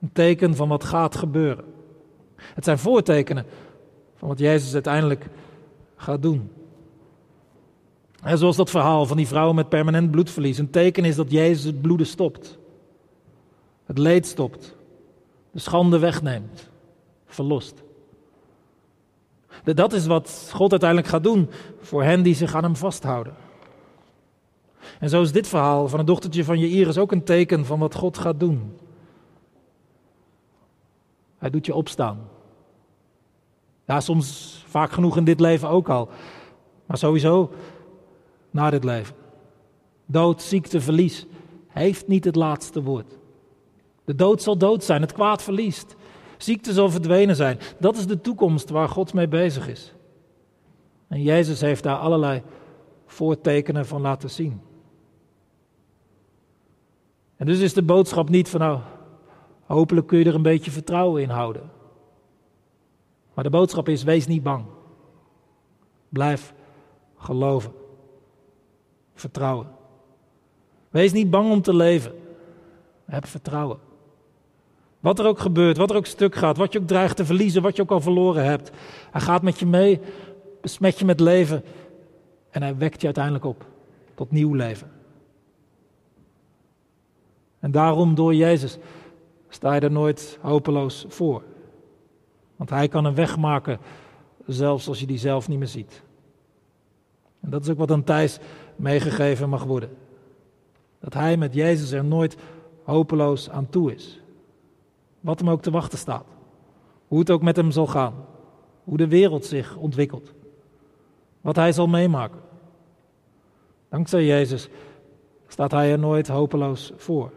Een 0.01 0.13
teken 0.13 0.57
van 0.57 0.69
wat 0.69 0.85
gaat 0.85 1.17
gebeuren. 1.17 1.65
Het 2.37 2.65
zijn 2.65 2.79
voortekenen 2.79 3.47
van 4.15 4.29
wat 4.29 4.39
Jezus 4.39 4.75
uiteindelijk 4.75 5.27
gaat 5.97 6.23
doen. 6.23 6.51
En 8.23 8.39
zoals 8.39 8.57
dat 8.57 8.71
verhaal 8.71 9.07
van 9.07 9.17
die 9.17 9.27
vrouw 9.27 9.53
met 9.53 9.69
permanent 9.69 10.11
bloedverlies. 10.11 10.59
Een 10.59 10.71
teken 10.71 11.05
is 11.05 11.17
dat 11.17 11.31
Jezus 11.31 11.65
het 11.65 11.83
bloeden 11.83 12.07
stopt. 12.07 12.59
Het 13.87 13.99
leed 13.99 14.27
stopt. 14.27 14.77
De 15.51 15.59
schande 15.59 15.99
wegneemt. 15.99 16.71
Verlost. 17.27 17.83
Dat 19.65 19.93
is 19.93 20.07
wat 20.07 20.51
God 20.53 20.71
uiteindelijk 20.71 21.11
gaat 21.11 21.23
doen 21.23 21.51
voor 21.81 22.03
hen 22.03 22.23
die 22.23 22.35
zich 22.35 22.55
aan 22.55 22.63
hem 22.63 22.77
vasthouden. 22.77 23.35
En 25.01 25.09
zo 25.09 25.23
is 25.23 25.33
dit 25.33 25.49
verhaal 25.49 25.89
van 25.89 25.99
het 25.99 26.07
dochtertje 26.07 26.45
van 26.45 26.57
Iris 26.57 26.99
ook 26.99 27.13
een 27.13 27.25
teken 27.25 27.65
van 27.65 27.79
wat 27.79 27.95
God 27.95 28.19
gaat 28.19 28.41
doen. 28.41 28.77
Hij 31.39 31.51
doet 31.51 31.67
je 31.67 31.75
opstaan. 31.75 32.29
Ja, 33.87 34.01
soms 34.01 34.63
vaak 34.67 34.91
genoeg 34.91 35.17
in 35.17 35.25
dit 35.25 35.41
leven 35.41 35.69
ook 35.69 35.89
al. 35.89 36.09
Maar 36.87 36.99
sowieso 36.99 37.53
na 38.51 38.71
dit 38.71 38.85
leven. 38.85 39.15
Dood, 40.07 40.43
ziekte, 40.43 40.81
verlies 40.81 41.27
heeft 41.69 42.09
niet 42.09 42.25
het 42.25 42.37
laatste 42.37 42.83
woord. 42.83 43.19
De 44.07 44.15
dood 44.15 44.43
zal 44.43 44.59
dood 44.59 44.85
zijn, 44.85 45.01
het 45.01 45.13
kwaad 45.13 45.43
verliest. 45.43 45.97
Ziekte 46.37 46.73
zal 46.73 46.91
verdwenen 46.91 47.37
zijn. 47.37 47.59
Dat 47.79 47.97
is 47.97 48.07
de 48.07 48.21
toekomst 48.21 48.71
waar 48.71 48.89
God 48.89 49.15
mee 49.15 49.29
bezig 49.29 49.69
is. 49.69 49.95
En 51.09 51.23
Jezus 51.23 51.61
heeft 51.61 51.83
daar 51.83 51.99
allerlei 51.99 52.43
voortekenen 53.07 53.87
van 53.87 54.01
laten 54.01 54.31
zien. 54.31 54.61
En 57.37 57.47
dus 57.47 57.59
is 57.59 57.75
de 57.75 57.83
boodschap 57.83 58.29
niet 58.29 58.49
van 58.49 58.61
nou, 58.61 58.81
hopelijk 59.65 60.07
kun 60.07 60.19
je 60.19 60.25
er 60.25 60.35
een 60.35 60.43
beetje 60.43 60.71
vertrouwen 60.71 61.23
in 61.23 61.29
houden. 61.29 61.71
Maar 63.35 63.45
de 63.45 63.51
boodschap 63.51 63.89
is, 63.89 64.03
wees 64.03 64.27
niet 64.27 64.43
bang. 64.43 64.65
Blijf 66.09 66.55
geloven. 67.17 67.73
Vertrouwen. 69.15 69.69
Wees 70.91 71.13
niet 71.13 71.31
bang 71.31 71.51
om 71.51 71.63
te 71.63 71.75
leven. 71.75 72.13
Heb 73.05 73.27
vertrouwen. 73.27 73.86
Wat 75.07 75.19
er 75.19 75.27
ook 75.27 75.39
gebeurt, 75.39 75.77
wat 75.77 75.91
er 75.91 75.97
ook 75.97 76.07
stuk 76.07 76.35
gaat, 76.35 76.57
wat 76.57 76.73
je 76.73 76.79
ook 76.79 76.87
dreigt 76.87 77.17
te 77.17 77.25
verliezen, 77.25 77.63
wat 77.63 77.77
je 77.77 77.83
ook 77.83 77.91
al 77.91 78.01
verloren 78.01 78.45
hebt. 78.45 78.71
Hij 79.11 79.21
gaat 79.21 79.43
met 79.43 79.59
je 79.59 79.67
mee, 79.67 80.01
besmet 80.61 80.99
je 80.99 81.05
met 81.05 81.21
leven 81.21 81.65
en 82.51 82.63
hij 82.63 82.77
wekt 82.77 83.01
je 83.01 83.07
uiteindelijk 83.07 83.45
op 83.45 83.65
tot 84.15 84.31
nieuw 84.31 84.55
leven. 84.55 84.91
En 87.59 87.71
daarom 87.71 88.15
door 88.15 88.35
Jezus 88.35 88.79
sta 89.49 89.75
je 89.75 89.81
er 89.81 89.91
nooit 89.91 90.39
hopeloos 90.41 91.05
voor. 91.09 91.43
Want 92.57 92.71
hij 92.71 92.89
kan 92.89 93.05
een 93.05 93.15
weg 93.15 93.37
maken, 93.37 93.79
zelfs 94.47 94.89
als 94.89 95.01
je 95.01 95.07
die 95.07 95.19
zelf 95.19 95.49
niet 95.49 95.59
meer 95.59 95.69
ziet. 95.69 96.03
En 97.41 97.51
dat 97.51 97.63
is 97.63 97.71
ook 97.71 97.79
wat 97.79 97.91
aan 97.91 98.05
Thijs 98.05 98.39
meegegeven 98.77 99.49
mag 99.49 99.65
worden. 99.65 99.91
Dat 101.01 101.15
hij 101.15 101.37
met 101.37 101.55
Jezus 101.55 101.91
er 101.91 102.05
nooit 102.05 102.37
hopeloos 102.85 103.51
aan 103.51 103.69
toe 103.69 103.95
is. 103.95 104.21
Wat 105.27 105.39
hem 105.39 105.51
ook 105.51 105.63
te 105.63 105.71
wachten 105.71 105.99
staat. 105.99 106.27
Hoe 107.09 107.19
het 107.19 107.31
ook 107.31 107.43
met 107.43 107.57
hem 107.57 107.71
zal 107.71 107.87
gaan. 107.87 108.15
Hoe 108.85 108.97
de 108.97 109.09
wereld 109.09 109.45
zich 109.45 109.77
ontwikkelt. 109.77 110.33
Wat 111.41 111.57
hij 111.57 111.73
zal 111.73 111.87
meemaken. 111.87 112.41
Dankzij 113.89 114.25
Jezus 114.25 114.69
staat 115.47 115.71
hij 115.71 115.93
er 115.93 115.99
nooit 115.99 116.29
hopeloos 116.29 116.93
voor. 116.97 117.33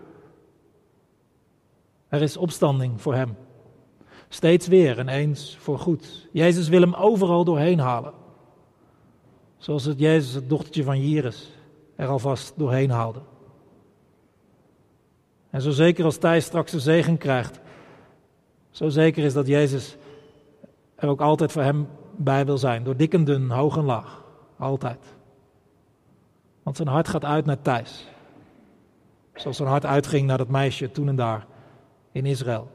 Er 2.08 2.22
is 2.22 2.38
opstanding 2.38 3.02
voor 3.02 3.16
hem. 3.16 3.36
Steeds 4.28 4.68
weer 4.68 5.00
en 5.00 5.08
eens 5.08 5.58
voor 5.60 5.80
goed. 5.80 6.30
Jezus 6.32 6.68
wil 6.68 6.82
hem 6.82 6.94
overal 6.94 7.44
doorheen 7.44 7.80
halen. 7.80 8.14
Zoals 9.58 9.86
het 9.86 10.00
Jezus, 10.00 10.34
het 10.34 10.50
dochtertje 10.50 10.84
van 10.84 11.10
Jairus, 11.10 11.52
er 11.96 12.08
alvast 12.08 12.54
doorheen 12.58 12.90
haalde. 12.90 13.22
En 15.50 15.62
zo 15.62 15.72
zeker 15.72 16.06
als 16.06 16.18
Thijs 16.18 16.46
straks 16.46 16.72
de 16.72 16.80
zegen 16.80 17.18
krijgt, 17.18 17.60
zo 18.80 18.90
zeker 18.90 19.24
is 19.24 19.34
dat 19.34 19.48
Jezus 19.48 19.98
er 20.96 21.10
ook 21.10 21.22
altijd 21.22 21.52
voor 21.52 21.62
hem 21.62 21.88
bij 22.16 22.46
wil 22.46 22.58
zijn. 22.58 22.84
Door 22.84 22.96
dik 22.96 23.14
en 23.14 23.24
dun, 23.24 23.50
hoog 23.50 23.78
en 23.78 23.84
laag. 23.84 24.24
Altijd. 24.58 25.06
Want 26.64 26.76
zijn 26.76 26.88
hart 26.88 27.08
gaat 27.08 27.26
uit 27.26 27.46
naar 27.46 27.62
Thijs. 27.62 28.08
Zoals 29.34 29.58
zijn 29.58 29.70
hart 29.70 29.86
uitging 29.86 30.28
naar 30.28 30.38
dat 30.38 30.48
meisje 30.48 30.92
toen 30.92 31.08
en 31.08 31.16
daar 31.16 31.46
in 32.12 32.26
Israël. 32.26 32.72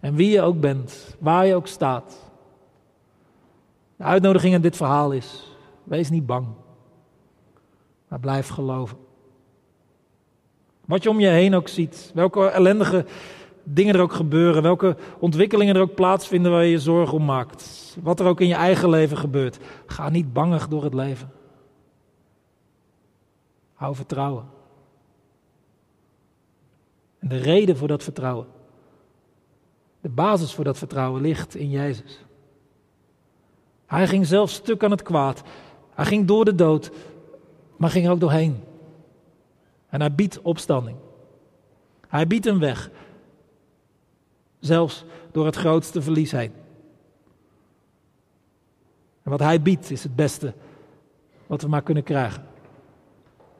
En 0.00 0.14
wie 0.14 0.30
je 0.30 0.42
ook 0.42 0.60
bent, 0.60 1.16
waar 1.18 1.46
je 1.46 1.54
ook 1.54 1.66
staat. 1.66 2.30
De 3.96 4.04
uitnodiging 4.04 4.54
in 4.54 4.60
dit 4.60 4.76
verhaal 4.76 5.12
is: 5.12 5.56
wees 5.84 6.10
niet 6.10 6.26
bang, 6.26 6.46
maar 8.08 8.20
blijf 8.20 8.48
geloven. 8.48 8.98
Wat 10.84 11.02
je 11.02 11.10
om 11.10 11.20
je 11.20 11.28
heen 11.28 11.54
ook 11.54 11.68
ziet, 11.68 12.10
welke 12.14 12.46
ellendige 12.46 13.04
dingen 13.74 13.94
er 13.94 14.00
ook 14.00 14.12
gebeuren, 14.12 14.62
welke 14.62 14.96
ontwikkelingen 15.18 15.74
er 15.74 15.80
ook 15.80 15.94
plaatsvinden 15.94 16.52
waar 16.52 16.64
je 16.64 16.70
je 16.70 16.78
zorgen 16.78 17.16
om 17.16 17.24
maakt, 17.24 17.96
wat 18.02 18.20
er 18.20 18.26
ook 18.26 18.40
in 18.40 18.48
je 18.48 18.54
eigen 18.54 18.90
leven 18.90 19.16
gebeurt, 19.16 19.58
ga 19.86 20.08
niet 20.08 20.32
bangig 20.32 20.68
door 20.68 20.84
het 20.84 20.94
leven. 20.94 21.30
Hou 23.74 23.94
vertrouwen. 23.94 24.44
En 27.18 27.28
de 27.28 27.36
reden 27.36 27.76
voor 27.76 27.88
dat 27.88 28.02
vertrouwen, 28.02 28.46
de 30.00 30.08
basis 30.08 30.54
voor 30.54 30.64
dat 30.64 30.78
vertrouwen 30.78 31.22
ligt 31.22 31.54
in 31.54 31.70
Jezus. 31.70 32.24
Hij 33.86 34.06
ging 34.06 34.26
zelf 34.26 34.50
stuk 34.50 34.84
aan 34.84 34.90
het 34.90 35.02
kwaad. 35.02 35.42
Hij 35.94 36.04
ging 36.04 36.26
door 36.26 36.44
de 36.44 36.54
dood, 36.54 36.90
maar 37.76 37.90
ging 37.90 38.08
ook 38.08 38.20
doorheen. 38.20 38.62
En 39.88 40.00
hij 40.00 40.14
biedt 40.14 40.42
opstanding. 40.42 40.96
Hij 42.08 42.26
biedt 42.26 42.46
een 42.46 42.58
weg. 42.58 42.90
Zelfs 44.60 45.04
door 45.32 45.46
het 45.46 45.56
grootste 45.56 46.02
verlies 46.02 46.32
heen. 46.32 46.52
En 49.22 49.30
wat 49.30 49.40
hij 49.40 49.62
biedt 49.62 49.90
is 49.90 50.02
het 50.02 50.16
beste 50.16 50.54
wat 51.46 51.62
we 51.62 51.68
maar 51.68 51.82
kunnen 51.82 52.02
krijgen. 52.02 52.46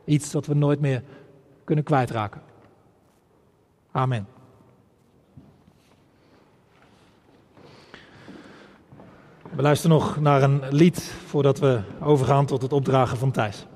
Iets 0.05 0.31
dat 0.31 0.47
we 0.47 0.55
nooit 0.55 0.81
meer 0.81 1.03
kunnen 1.65 1.85
kwijtraken. 1.85 2.43
Amen. 3.91 4.27
We 9.55 9.63
luisteren 9.63 9.97
nog 9.97 10.21
naar 10.21 10.43
een 10.43 10.63
lied 10.71 11.03
voordat 11.27 11.59
we 11.59 11.81
overgaan 12.01 12.47
tot 12.47 12.63
het 12.63 12.73
opdragen 12.73 13.19
van 13.19 13.31
Thijs. 13.31 13.67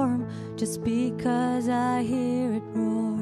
Storm 0.00 0.26
just 0.56 0.82
because 0.82 1.68
I 1.68 2.02
hear 2.02 2.54
it 2.54 2.62
roar. 2.74 3.20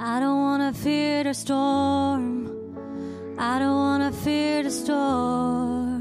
I 0.00 0.18
don't 0.18 0.40
wanna 0.46 0.72
fear 0.72 1.22
the 1.22 1.34
storm. 1.34 2.26
I 3.38 3.58
don't 3.60 3.78
wanna 3.86 4.12
fear 4.12 4.64
the 4.64 4.70
storm. 4.70 5.93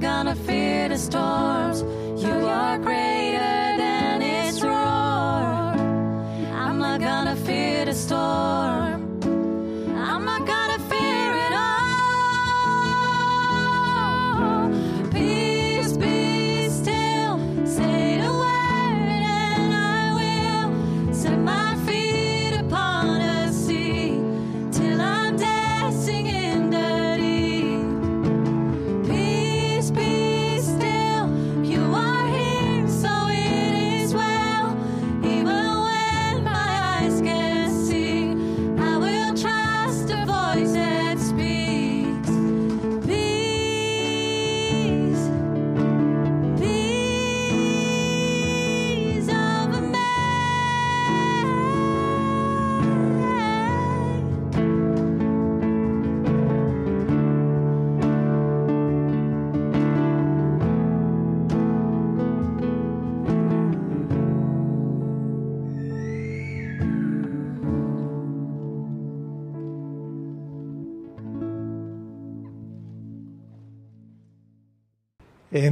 gonna 0.00 0.34
feed 0.34 0.90
the 0.90 0.98
storm. 0.98 1.57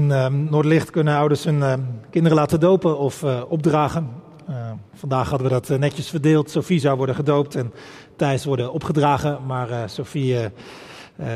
In 0.07 0.13
uh, 0.13 0.27
Noorderlicht 0.27 0.91
kunnen 0.91 1.17
ouders 1.17 1.45
hun 1.45 1.59
uh, 1.59 1.75
kinderen 2.11 2.39
laten 2.39 2.61
dopen 2.61 2.99
of 2.99 3.23
uh, 3.23 3.43
opdragen. 3.49 4.09
Uh, 4.51 4.71
vandaag 4.95 5.29
hadden 5.29 5.49
we 5.49 5.53
dat 5.53 5.71
uh, 5.71 5.79
netjes 5.79 6.09
verdeeld. 6.09 6.51
Sophie 6.51 6.79
zou 6.79 6.97
worden 6.97 7.15
gedoopt 7.15 7.55
en 7.55 7.73
Thijs 8.17 8.45
worden 8.45 8.73
opgedragen. 8.73 9.47
Maar 9.47 9.91
Sophie, 9.91 10.51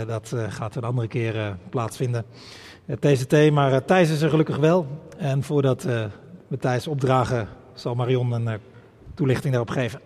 dat 0.07 0.35
gaat 0.49 0.77
een 0.77 0.85
andere 0.85 1.09
keer 1.09 1.57
plaatsvinden. 1.71 2.25
TCT, 2.99 3.51
maar 3.51 3.85
Thijs 3.85 4.11
is 4.11 4.21
er 4.23 4.31
gelukkig 4.31 4.57
wel. 4.57 4.87
En 5.17 5.43
voordat 5.43 5.83
we 6.49 6.59
Thijs 6.59 6.87
opdragen, 6.87 7.49
zal 7.75 7.95
Marion 7.95 8.33
een 8.33 8.59
toelichting 9.15 9.53
daarop 9.53 9.71
geven. 9.71 10.01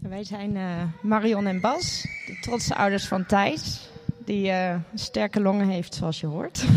Wij 0.00 0.24
zijn 0.24 0.58
Marion 1.00 1.46
en 1.46 1.60
Bas, 1.60 2.06
de 2.26 2.38
trotse 2.40 2.76
ouders 2.76 3.06
van 3.06 3.26
Thijs, 3.26 3.91
die 4.26 4.46
uh, 4.46 4.74
sterke 4.94 5.40
longen 5.40 5.68
heeft, 5.68 5.94
zoals 5.94 6.20
je 6.20 6.26
hoort. 6.26 6.64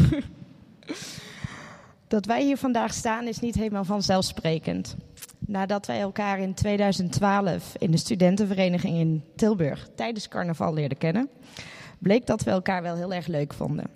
dat 2.08 2.25
wij 2.25 2.43
hier 2.43 2.58
vandaag 2.58 2.93
staan 2.93 3.27
is 3.27 3.39
niet 3.39 3.55
helemaal 3.55 3.84
vanzelfsprekend. 3.84 4.95
Nadat 5.39 5.86
wij 5.86 5.99
elkaar 5.99 6.39
in 6.39 6.53
2012 6.53 7.73
in 7.77 7.91
de 7.91 7.97
studentenvereniging 7.97 8.97
in 8.97 9.23
Tilburg 9.36 9.89
tijdens 9.95 10.27
carnaval 10.27 10.73
leerden 10.73 10.97
kennen, 10.97 11.29
bleek 11.99 12.25
dat 12.25 12.43
we 12.43 12.51
elkaar 12.51 12.81
wel 12.81 12.95
heel 12.95 13.13
erg 13.13 13.27
leuk 13.27 13.53
vonden. 13.53 13.88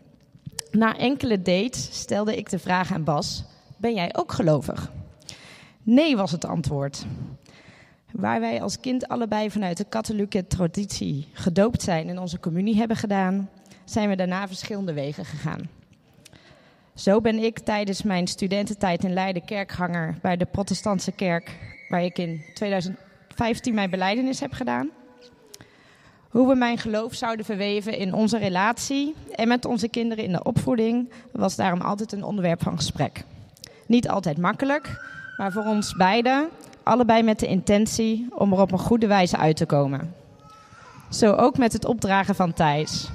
Na 0.72 0.98
enkele 0.98 1.42
dates 1.42 1.90
stelde 1.92 2.38
ik 2.38 2.50
de 2.50 2.60
vraag 2.60 2.94
aan 2.94 3.04
Bas: 3.04 3.44
Ben 3.78 3.94
jij 3.94 4.16
ook 4.16 4.32
gelovig? 4.32 4.92
Nee, 5.84 6.18
was 6.18 6.32
het 6.32 6.46
antwoord. 6.46 7.06
Waar 8.12 8.40
wij 8.40 8.62
als 8.62 8.80
kind 8.80 9.08
allebei 9.08 9.52
vanuit 9.52 9.78
de 9.78 9.86
katholieke 9.90 10.48
traditie 10.48 11.28
gedoopt 11.34 11.82
zijn 11.82 12.10
en 12.10 12.20
onze 12.20 12.40
communie 12.40 12.76
hebben 12.76 12.98
gedaan, 12.98 13.50
zijn 13.84 14.10
we 14.10 14.16
daarna 14.16 14.48
verschillende 14.48 14.94
wegen 14.94 15.26
gegaan. 15.26 15.70
Zo 16.96 17.22
ben 17.22 17.44
ik 17.44 17.60
tijdens 17.60 18.04
mijn 18.04 18.28
studententijd 18.28 19.04
in 19.04 19.14
Leiden 19.14 19.46
kerkganger 19.46 20.18
bij 20.22 20.38
de 20.38 20.46
Protestantse 20.46 21.12
kerk, 21.12 21.58
waar 21.90 22.04
ik 22.04 22.18
in 22.18 22.42
2015 22.54 23.74
mijn 23.74 23.90
beleidenis 23.90 24.40
heb 24.40 24.54
gedaan. 24.54 24.90
Hoe 26.30 26.48
we 26.48 26.56
mijn 26.56 26.78
geloof 26.78 27.14
zouden 27.14 27.46
verweven 27.46 27.98
in 27.98 28.14
onze 28.14 28.38
relatie 28.38 29.16
en 29.36 29.48
met 29.48 29.66
onze 29.66 29.88
kinderen 29.88 30.24
in 30.24 30.32
de 30.32 30.44
opvoeding 30.44 31.12
was 31.32 31.56
daarom 31.56 31.82
altijd 31.82 32.12
een 32.12 32.24
onderwerp 32.24 32.64
van 32.64 32.78
gesprek. 32.78 33.24
Niet 33.86 34.10
altijd 34.10 34.38
makkelijk, 34.38 35.02
maar 35.38 35.52
voor 35.52 35.66
ons 35.66 35.96
beiden 35.96 36.50
allebei 36.84 37.24
met 37.24 37.40
de 37.40 37.48
intentie 37.48 38.28
om 38.36 38.54
er 38.54 38.60
op 38.60 38.72
een 38.72 38.80
goede 38.80 39.08
wijze 39.08 39.38
uit 39.38 39.58
te 39.58 39.66
komen. 39.66 40.14
Zo 41.10 41.34
ook 41.34 41.58
met 41.58 41.74
het 41.74 41.86
opdragen 41.86 42.36
van 42.36 42.54
Thijs. 42.54 43.10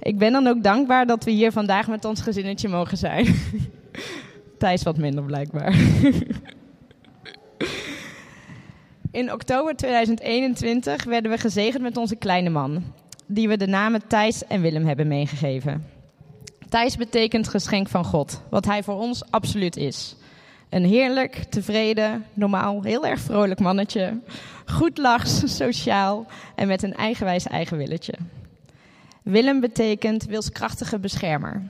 Ik 0.00 0.18
ben 0.18 0.32
dan 0.32 0.46
ook 0.46 0.62
dankbaar 0.62 1.06
dat 1.06 1.24
we 1.24 1.30
hier 1.30 1.52
vandaag 1.52 1.88
met 1.88 2.04
ons 2.04 2.20
gezinnetje 2.20 2.68
mogen 2.68 2.96
zijn. 2.96 3.26
Thijs 4.58 4.82
wat 4.82 4.96
minder 4.96 5.24
blijkbaar. 5.24 5.74
In 9.10 9.32
oktober 9.32 9.76
2021 9.76 11.04
werden 11.04 11.30
we 11.30 11.38
gezegend 11.38 11.82
met 11.82 11.96
onze 11.96 12.16
kleine 12.16 12.50
man, 12.50 12.82
die 13.26 13.48
we 13.48 13.56
de 13.56 13.66
namen 13.66 14.06
Thijs 14.06 14.46
en 14.46 14.60
Willem 14.60 14.86
hebben 14.86 15.08
meegegeven. 15.08 15.86
Thijs 16.68 16.96
betekent 16.96 17.48
geschenk 17.48 17.88
van 17.88 18.04
God, 18.04 18.42
wat 18.50 18.64
hij 18.64 18.82
voor 18.82 18.94
ons 18.94 19.30
absoluut 19.30 19.76
is. 19.76 20.16
Een 20.72 20.84
heerlijk, 20.84 21.44
tevreden, 21.48 22.24
normaal, 22.34 22.82
heel 22.82 23.06
erg 23.06 23.20
vrolijk 23.20 23.60
mannetje. 23.60 24.20
Goed 24.66 24.98
lachs, 24.98 25.56
sociaal 25.56 26.26
en 26.54 26.68
met 26.68 26.82
een 26.82 26.94
eigenwijs 26.94 27.46
eigen 27.46 27.76
willetje. 27.76 28.14
Willem 29.22 29.60
betekent 29.60 30.24
wilskrachtige 30.24 30.98
beschermer. 30.98 31.62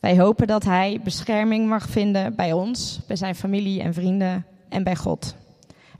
Wij 0.00 0.18
hopen 0.18 0.46
dat 0.46 0.64
hij 0.64 1.00
bescherming 1.04 1.68
mag 1.68 1.88
vinden 1.88 2.34
bij 2.34 2.52
ons, 2.52 3.00
bij 3.06 3.16
zijn 3.16 3.34
familie 3.34 3.82
en 3.82 3.94
vrienden 3.94 4.46
en 4.68 4.82
bij 4.82 4.96
God. 4.96 5.34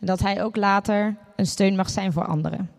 En 0.01 0.07
dat 0.07 0.21
hij 0.21 0.43
ook 0.43 0.57
later 0.57 1.17
een 1.37 1.47
steun 1.47 1.77
mag 1.77 1.91
zijn 1.91 2.13
voor 2.13 2.27
anderen. 2.27 2.71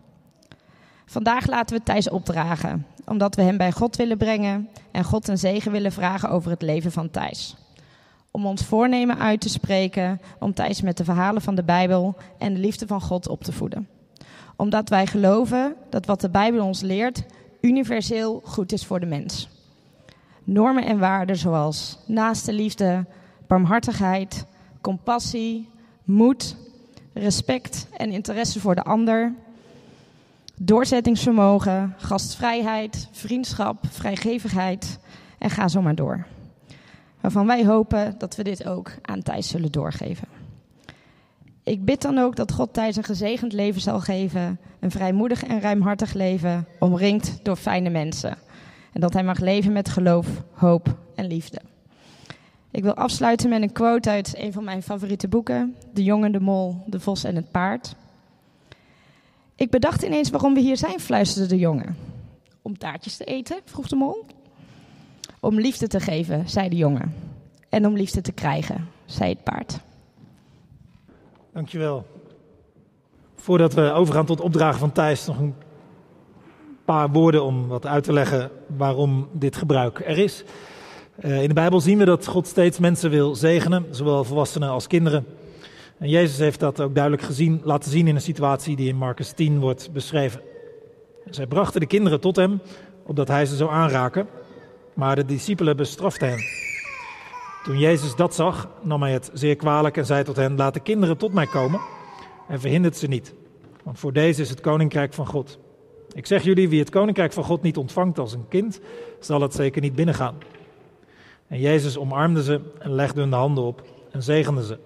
Vandaag 1.06 1.46
laten 1.46 1.76
we 1.76 1.82
Thijs 1.82 2.10
opdragen, 2.10 2.86
omdat 3.06 3.34
we 3.34 3.42
hem 3.42 3.56
bij 3.56 3.72
God 3.72 3.96
willen 3.96 4.18
brengen 4.18 4.68
en 4.90 5.04
God 5.04 5.28
een 5.28 5.38
zegen 5.38 5.72
willen 5.72 5.92
vragen 5.92 6.30
over 6.30 6.50
het 6.50 6.62
leven 6.62 6.92
van 6.92 7.10
Thijs. 7.10 7.56
Om 8.30 8.46
ons 8.46 8.64
voornemen 8.64 9.18
uit 9.18 9.40
te 9.40 9.48
spreken 9.48 10.20
om 10.38 10.54
Thijs 10.54 10.80
met 10.80 10.96
de 10.96 11.04
verhalen 11.04 11.42
van 11.42 11.54
de 11.54 11.62
Bijbel 11.62 12.16
en 12.38 12.54
de 12.54 12.60
liefde 12.60 12.86
van 12.86 13.00
God 13.00 13.28
op 13.28 13.44
te 13.44 13.52
voeden. 13.52 13.88
Omdat 14.56 14.88
wij 14.88 15.06
geloven 15.06 15.74
dat 15.90 16.06
wat 16.06 16.20
de 16.20 16.30
Bijbel 16.30 16.64
ons 16.64 16.80
leert 16.80 17.24
universeel 17.60 18.40
goed 18.44 18.72
is 18.72 18.86
voor 18.86 19.00
de 19.00 19.06
mens. 19.06 19.48
Normen 20.44 20.84
en 20.84 20.98
waarden 20.98 21.36
zoals 21.36 21.98
naaste 22.06 22.52
liefde, 22.52 23.04
barmhartigheid, 23.46 24.46
compassie, 24.80 25.68
moed, 26.04 26.56
respect 27.12 27.88
en 27.96 28.12
interesse 28.12 28.60
voor 28.60 28.74
de 28.74 28.82
ander, 28.82 29.34
doorzettingsvermogen, 30.56 31.94
gastvrijheid, 31.98 33.08
vriendschap, 33.12 33.84
vrijgevigheid 33.88 34.98
en 35.38 35.50
ga 35.50 35.68
zo 35.68 35.82
maar 35.82 35.94
door. 35.94 36.26
Waarvan 37.20 37.46
wij 37.46 37.66
hopen 37.66 38.14
dat 38.18 38.36
we 38.36 38.42
dit 38.42 38.66
ook 38.66 38.90
aan 39.02 39.22
Thijs 39.22 39.48
zullen 39.48 39.72
doorgeven. 39.72 40.28
Ik 41.62 41.84
bid 41.84 42.02
dan 42.02 42.18
ook 42.18 42.36
dat 42.36 42.52
God 42.52 42.74
Thijs 42.74 42.96
een 42.96 43.04
gezegend 43.04 43.52
leven 43.52 43.80
zal 43.80 44.00
geven, 44.00 44.58
een 44.80 44.90
vrijmoedig 44.90 45.44
en 45.44 45.60
ruimhartig 45.60 46.12
leven, 46.12 46.66
omringd 46.78 47.40
door 47.42 47.56
fijne 47.56 47.90
mensen. 47.90 48.38
En 48.92 49.00
dat 49.00 49.12
hij 49.12 49.24
mag 49.24 49.38
leven 49.38 49.72
met 49.72 49.88
geloof, 49.88 50.26
hoop 50.52 50.96
en 51.14 51.26
liefde. 51.26 51.60
Ik 52.70 52.82
wil 52.82 52.94
afsluiten 52.94 53.48
met 53.48 53.62
een 53.62 53.72
quote 53.72 54.10
uit 54.10 54.34
een 54.36 54.52
van 54.52 54.64
mijn 54.64 54.82
favoriete 54.82 55.28
boeken: 55.28 55.76
De 55.92 56.04
jongen, 56.04 56.32
de 56.32 56.40
mol, 56.40 56.82
de 56.86 57.00
vos 57.00 57.24
en 57.24 57.36
het 57.36 57.50
paard. 57.50 57.94
Ik 59.54 59.70
bedacht 59.70 60.02
ineens 60.02 60.30
waarom 60.30 60.54
we 60.54 60.60
hier 60.60 60.76
zijn, 60.76 61.00
fluisterde 61.00 61.48
de 61.48 61.58
jongen. 61.58 61.96
Om 62.62 62.78
taartjes 62.78 63.16
te 63.16 63.24
eten, 63.24 63.60
vroeg 63.64 63.88
de 63.88 63.96
mol. 63.96 64.26
Om 65.40 65.60
liefde 65.60 65.86
te 65.86 66.00
geven, 66.00 66.48
zei 66.48 66.68
de 66.68 66.76
jongen. 66.76 67.14
En 67.68 67.86
om 67.86 67.96
liefde 67.96 68.20
te 68.20 68.32
krijgen, 68.32 68.88
zei 69.04 69.30
het 69.30 69.42
paard. 69.44 69.78
Dankjewel. 71.52 72.06
Voordat 73.36 73.74
we 73.74 73.92
overgaan 73.92 74.26
tot 74.26 74.40
opdragen 74.40 74.78
van 74.78 74.92
Thijs, 74.92 75.26
nog 75.26 75.38
een 75.38 75.54
paar 76.84 77.10
woorden 77.10 77.44
om 77.44 77.68
wat 77.68 77.86
uit 77.86 78.04
te 78.04 78.12
leggen 78.12 78.50
waarom 78.76 79.28
dit 79.32 79.56
gebruik 79.56 80.00
er 80.06 80.18
is. 80.18 80.44
Uh, 81.20 81.42
in 81.42 81.48
de 81.48 81.54
Bijbel 81.54 81.80
zien 81.80 81.98
we 81.98 82.04
dat 82.04 82.26
God 82.26 82.46
steeds 82.46 82.78
mensen 82.78 83.10
wil 83.10 83.34
zegenen, 83.34 83.86
zowel 83.90 84.24
volwassenen 84.24 84.68
als 84.68 84.86
kinderen. 84.86 85.26
En 85.98 86.08
Jezus 86.08 86.38
heeft 86.38 86.60
dat 86.60 86.80
ook 86.80 86.94
duidelijk 86.94 87.22
gezien, 87.22 87.60
laten 87.64 87.90
zien 87.90 88.08
in 88.08 88.14
een 88.14 88.20
situatie 88.20 88.76
die 88.76 88.88
in 88.88 88.96
Marcus 88.96 89.32
10 89.32 89.60
wordt 89.60 89.92
beschreven. 89.92 90.40
Zij 91.24 91.46
brachten 91.46 91.80
de 91.80 91.86
kinderen 91.86 92.20
tot 92.20 92.36
hem, 92.36 92.60
opdat 93.06 93.28
hij 93.28 93.46
ze 93.46 93.56
zou 93.56 93.70
aanraken, 93.70 94.26
maar 95.00 95.16
de 95.16 95.24
discipelen 95.24 95.76
bestraften 95.76 96.28
hen. 96.28 96.44
Toen 97.62 97.78
Jezus 97.78 98.14
dat 98.14 98.34
zag, 98.34 98.68
nam 98.82 99.02
hij 99.02 99.12
het 99.12 99.30
zeer 99.32 99.56
kwalijk 99.56 99.96
en 99.96 100.06
zei 100.06 100.24
tot 100.24 100.36
hen: 100.36 100.56
Laat 100.56 100.74
de 100.74 100.80
kinderen 100.80 101.16
tot 101.16 101.32
mij 101.32 101.46
komen 101.46 101.80
en 102.48 102.60
verhindert 102.60 102.96
ze 102.96 103.06
niet, 103.06 103.34
want 103.82 103.98
voor 103.98 104.12
deze 104.12 104.42
is 104.42 104.50
het 104.50 104.60
koninkrijk 104.60 105.12
van 105.12 105.26
God. 105.26 105.58
Ik 106.12 106.26
zeg 106.26 106.42
jullie, 106.42 106.68
wie 106.68 106.78
het 106.80 106.90
koninkrijk 106.90 107.32
van 107.32 107.44
God 107.44 107.62
niet 107.62 107.76
ontvangt 107.76 108.18
als 108.18 108.32
een 108.32 108.48
kind, 108.48 108.80
zal 109.20 109.40
het 109.40 109.54
zeker 109.54 109.82
niet 109.82 109.94
binnengaan. 109.94 110.38
En 111.46 111.60
Jezus 111.60 111.98
omarmde 111.98 112.42
ze 112.42 112.60
en 112.78 112.94
legde 112.94 113.20
hun 113.20 113.30
de 113.30 113.36
handen 113.36 113.64
op 113.64 113.82
en 114.10 114.22
zegende 114.22 114.64
ze. 114.64 114.78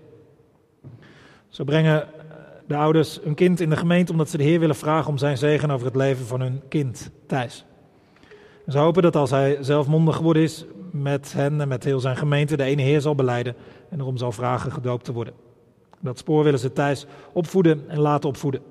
Zo 1.48 1.64
brengen 1.64 2.08
de 2.66 2.76
ouders 2.76 3.20
een 3.24 3.34
kind 3.34 3.60
in 3.60 3.70
de 3.70 3.76
gemeente 3.76 4.12
omdat 4.12 4.30
ze 4.30 4.36
de 4.36 4.42
Heer 4.42 4.60
willen 4.60 4.76
vragen 4.76 5.10
om 5.10 5.18
zijn 5.18 5.38
zegen 5.38 5.70
over 5.70 5.86
het 5.86 5.96
leven 5.96 6.26
van 6.26 6.40
hun 6.40 6.62
kind, 6.68 7.10
Thijs. 7.26 7.64
En 8.66 8.72
ze 8.72 8.78
hopen 8.78 9.02
dat 9.02 9.16
als 9.16 9.30
hij 9.30 9.58
zelf 9.60 9.86
mondig 9.86 10.16
geworden 10.16 10.42
is 10.42 10.64
met 10.90 11.32
hen 11.32 11.60
en 11.60 11.68
met 11.68 11.84
heel 11.84 12.00
zijn 12.00 12.16
gemeente, 12.16 12.56
de 12.56 12.62
ene 12.62 12.82
Heer 12.82 13.00
zal 13.00 13.14
beleiden 13.14 13.54
en 13.88 14.00
erom 14.00 14.16
zal 14.16 14.32
vragen 14.32 14.72
gedoopt 14.72 15.04
te 15.04 15.12
worden. 15.12 15.34
Dat 16.00 16.18
spoor 16.18 16.44
willen 16.44 16.58
ze 16.58 16.72
Thijs 16.72 17.06
opvoeden 17.32 17.84
en 17.88 17.98
laten 17.98 18.28
opvoeden. 18.28 18.62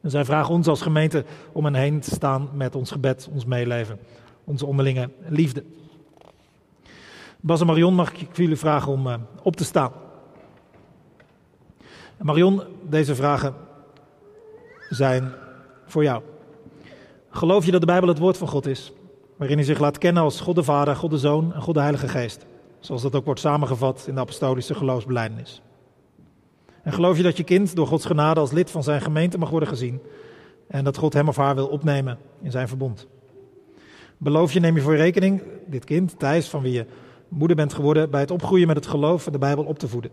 En 0.00 0.10
zij 0.10 0.24
vragen 0.24 0.54
ons 0.54 0.66
als 0.66 0.82
gemeente 0.82 1.24
om 1.52 1.64
hen 1.64 1.74
heen 1.74 2.00
te 2.00 2.10
staan 2.10 2.48
met 2.54 2.74
ons 2.74 2.90
gebed, 2.90 3.28
ons 3.32 3.44
meeleven, 3.44 3.98
onze 4.44 4.66
onderlinge 4.66 5.10
liefde. 5.28 5.64
Bas 7.40 7.60
en 7.60 7.66
Marion, 7.66 7.94
mag 7.94 8.12
ik 8.12 8.36
jullie 8.36 8.56
vragen 8.56 8.92
om 8.92 9.06
uh, 9.06 9.14
op 9.42 9.56
te 9.56 9.64
staan? 9.64 9.92
Marion, 12.18 12.62
deze 12.88 13.14
vragen 13.14 13.54
zijn 14.88 15.32
voor 15.86 16.02
jou. 16.02 16.22
Geloof 17.30 17.64
je 17.64 17.70
dat 17.70 17.80
de 17.80 17.86
Bijbel 17.86 18.08
het 18.08 18.18
woord 18.18 18.36
van 18.36 18.48
God 18.48 18.66
is, 18.66 18.92
waarin 19.40 19.58
hij 19.58 19.66
zich 19.66 19.78
laat 19.78 19.98
kennen 19.98 20.22
als 20.22 20.40
God 20.40 20.54
de 20.54 20.62
Vader, 20.62 20.96
God 20.96 21.10
de 21.10 21.18
Zoon 21.18 21.54
en 21.54 21.60
God 21.60 21.74
de 21.74 21.80
Heilige 21.80 22.08
Geest, 22.08 22.46
zoals 22.80 23.02
dat 23.02 23.14
ook 23.14 23.24
wordt 23.24 23.40
samengevat 23.40 24.04
in 24.08 24.14
de 24.14 24.20
apostolische 24.20 24.74
geloofsbelijdenis? 24.74 25.62
En 26.82 26.92
geloof 26.92 27.16
je 27.16 27.22
dat 27.22 27.36
je 27.36 27.44
kind 27.44 27.76
door 27.76 27.86
Gods 27.86 28.04
genade 28.04 28.40
als 28.40 28.52
lid 28.52 28.70
van 28.70 28.82
zijn 28.82 29.00
gemeente 29.00 29.38
mag 29.38 29.50
worden 29.50 29.68
gezien 29.68 30.00
en 30.66 30.84
dat 30.84 30.96
God 30.96 31.12
hem 31.12 31.28
of 31.28 31.36
haar 31.36 31.54
wil 31.54 31.66
opnemen 31.66 32.18
in 32.42 32.50
zijn 32.50 32.68
verbond? 32.68 33.06
Beloof 34.16 34.52
je, 34.52 34.60
neem 34.60 34.74
je 34.74 34.82
voor 34.82 34.96
rekening, 34.96 35.42
dit 35.66 35.84
kind, 35.84 36.18
Thijs, 36.18 36.48
van 36.48 36.62
wie 36.62 36.72
je 36.72 36.86
moeder 37.28 37.56
bent 37.56 37.74
geworden, 37.74 38.10
bij 38.10 38.20
het 38.20 38.30
opgroeien 38.30 38.66
met 38.66 38.76
het 38.76 38.86
geloof 38.86 39.26
en 39.26 39.32
de 39.32 39.38
Bijbel 39.38 39.64
op 39.64 39.78
te 39.78 39.88
voeden. 39.88 40.10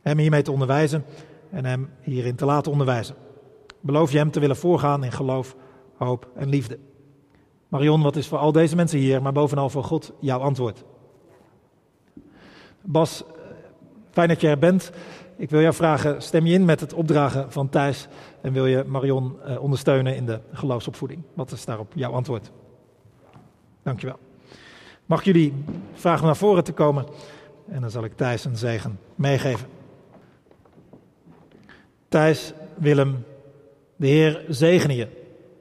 Hem 0.00 0.18
hiermee 0.18 0.42
te 0.42 0.52
onderwijzen 0.52 1.04
en 1.50 1.64
hem 1.64 1.88
hierin 2.00 2.36
te 2.36 2.44
laten 2.44 2.72
onderwijzen. 2.72 3.14
Beloof 3.80 4.12
je 4.12 4.18
hem 4.18 4.30
te 4.30 4.40
willen 4.40 4.56
voorgaan 4.56 5.04
in 5.04 5.12
geloof, 5.12 5.56
hoop 5.96 6.28
en 6.34 6.48
liefde. 6.48 6.78
Marion, 7.70 8.02
wat 8.02 8.16
is 8.16 8.26
voor 8.26 8.38
al 8.38 8.52
deze 8.52 8.76
mensen 8.76 8.98
hier, 8.98 9.22
maar 9.22 9.32
bovenal 9.32 9.70
voor 9.70 9.84
God, 9.84 10.12
jouw 10.20 10.38
antwoord? 10.38 10.84
Bas, 12.80 13.22
fijn 14.10 14.28
dat 14.28 14.40
je 14.40 14.48
er 14.48 14.58
bent. 14.58 14.90
Ik 15.36 15.50
wil 15.50 15.60
jou 15.60 15.74
vragen, 15.74 16.22
stem 16.22 16.46
je 16.46 16.54
in 16.54 16.64
met 16.64 16.80
het 16.80 16.92
opdragen 16.92 17.52
van 17.52 17.68
Thijs 17.68 18.08
en 18.40 18.52
wil 18.52 18.66
je 18.66 18.84
Marion 18.86 19.42
eh, 19.42 19.62
ondersteunen 19.62 20.16
in 20.16 20.26
de 20.26 20.40
geloofsopvoeding? 20.52 21.22
Wat 21.34 21.50
is 21.50 21.64
daarop 21.64 21.92
jouw 21.94 22.12
antwoord? 22.12 22.50
Dankjewel. 23.82 24.18
Mag 25.06 25.22
jullie 25.22 25.64
vragen 25.92 26.26
naar 26.26 26.36
voren 26.36 26.64
te 26.64 26.72
komen 26.72 27.06
en 27.68 27.80
dan 27.80 27.90
zal 27.90 28.04
ik 28.04 28.16
Thijs 28.16 28.44
een 28.44 28.56
zegen 28.56 28.98
meegeven. 29.14 29.68
Thijs, 32.08 32.52
Willem, 32.74 33.24
de 33.96 34.06
Heer 34.06 34.44
zegene 34.48 34.94
je 34.96 35.08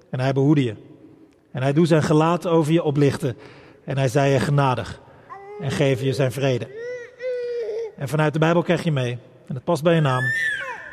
en 0.09 0.19
hij 0.19 0.33
behoede 0.33 0.63
je. 0.63 0.88
En 1.51 1.61
hij 1.61 1.73
doet 1.73 1.87
zijn 1.87 2.03
gelaat 2.03 2.47
over 2.47 2.73
je 2.73 2.83
oplichten 2.83 3.37
en 3.83 3.97
hij 3.97 4.07
zij 4.07 4.31
je 4.31 4.39
genadig 4.39 5.01
en 5.59 5.71
geef 5.71 6.01
je 6.01 6.13
zijn 6.13 6.31
vrede. 6.31 6.67
En 7.97 8.07
vanuit 8.07 8.33
de 8.33 8.39
Bijbel 8.39 8.61
krijg 8.61 8.83
je 8.83 8.91
mee, 8.91 9.17
en 9.47 9.55
het 9.55 9.63
past 9.63 9.83
bij 9.83 9.95
je 9.95 10.01
naam, 10.01 10.23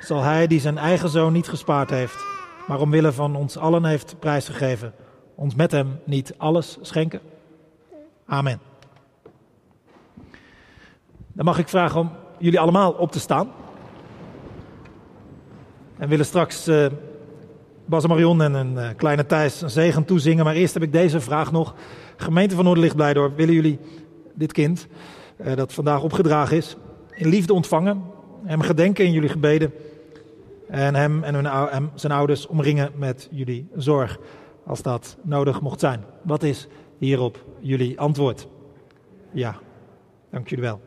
zal 0.00 0.22
hij 0.22 0.46
die 0.46 0.60
zijn 0.60 0.78
eigen 0.78 1.08
zoon 1.08 1.32
niet 1.32 1.48
gespaard 1.48 1.90
heeft, 1.90 2.24
maar 2.66 2.80
omwille 2.80 3.12
van 3.12 3.36
ons 3.36 3.56
allen 3.56 3.84
heeft 3.84 4.18
prijsgegeven, 4.18 4.94
ons 5.34 5.54
met 5.54 5.70
hem 5.70 6.00
niet 6.04 6.34
alles 6.36 6.78
schenken? 6.80 7.20
Amen. 8.26 8.60
Dan 11.32 11.44
mag 11.44 11.58
ik 11.58 11.68
vragen 11.68 12.00
om 12.00 12.10
jullie 12.38 12.60
allemaal 12.60 12.92
op 12.92 13.12
te 13.12 13.20
staan. 13.20 13.50
En 15.98 16.08
willen 16.08 16.24
straks 16.24 16.68
uh, 16.68 16.86
Bas 17.86 18.06
Marion 18.06 18.42
en 18.42 18.54
een 18.54 18.72
uh, 18.72 18.88
kleine 18.96 19.26
Thijs 19.26 19.62
een 19.62 19.70
zegen 19.70 20.04
toezingen. 20.04 20.44
Maar 20.44 20.54
eerst 20.54 20.74
heb 20.74 20.82
ik 20.82 20.92
deze 20.92 21.20
vraag 21.20 21.52
nog. 21.52 21.74
Gemeente 22.16 22.54
van 22.54 22.64
Noorderlicht 22.64 22.96
Blijdorp, 22.96 23.36
willen 23.36 23.54
jullie 23.54 23.78
dit 24.34 24.52
kind, 24.52 24.86
uh, 25.40 25.56
dat 25.56 25.72
vandaag 25.72 26.02
opgedragen 26.02 26.56
is, 26.56 26.76
in 27.10 27.28
liefde 27.28 27.52
ontvangen? 27.52 28.02
Hem 28.44 28.60
gedenken 28.60 29.04
in 29.04 29.12
jullie 29.12 29.28
gebeden. 29.28 29.72
En 30.68 30.94
hem 30.94 31.22
en 31.22 31.90
zijn 31.94 32.12
ouders 32.12 32.46
omringen 32.46 32.90
met 32.96 33.28
jullie 33.30 33.68
zorg, 33.76 34.18
als 34.66 34.82
dat 34.82 35.16
nodig 35.22 35.60
mocht 35.60 35.80
zijn. 35.80 36.04
Wat 36.22 36.42
is 36.42 36.68
hierop 36.98 37.44
jullie 37.60 38.00
antwoord? 38.00 38.48
Ja, 39.32 39.56
dank 40.30 40.48
jullie 40.48 40.64
wel. 40.64 40.80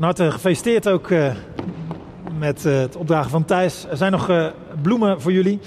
Van 0.00 0.08
harte 0.08 0.30
gefeliciteerd 0.30 0.88
ook 0.88 1.08
uh, 1.08 1.34
met 2.38 2.64
uh, 2.64 2.78
het 2.78 2.96
opdragen 2.96 3.30
van 3.30 3.44
Thijs. 3.44 3.86
Er 3.90 3.96
zijn 3.96 4.12
nog 4.12 4.28
uh, 4.28 4.46
bloemen 4.82 5.20
voor 5.20 5.32
jullie. 5.32 5.60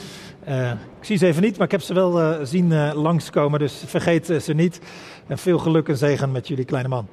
ik 1.00 1.06
zie 1.06 1.18
ze 1.18 1.26
even 1.26 1.42
niet, 1.42 1.58
maar 1.58 1.66
ik 1.66 1.72
heb 1.72 1.82
ze 1.82 1.94
wel 1.94 2.46
zien 2.46 2.94
langskomen, 2.94 3.60
dus 3.60 3.84
vergeet 3.86 4.26
ze 4.42 4.54
niet. 4.54 4.82
En 5.28 5.38
veel 5.38 5.58
geluk 5.58 5.88
en 5.88 5.98
zegen 5.98 6.32
met 6.32 6.48
jullie 6.48 6.66
kleine 6.66 6.90
man. 6.90 7.08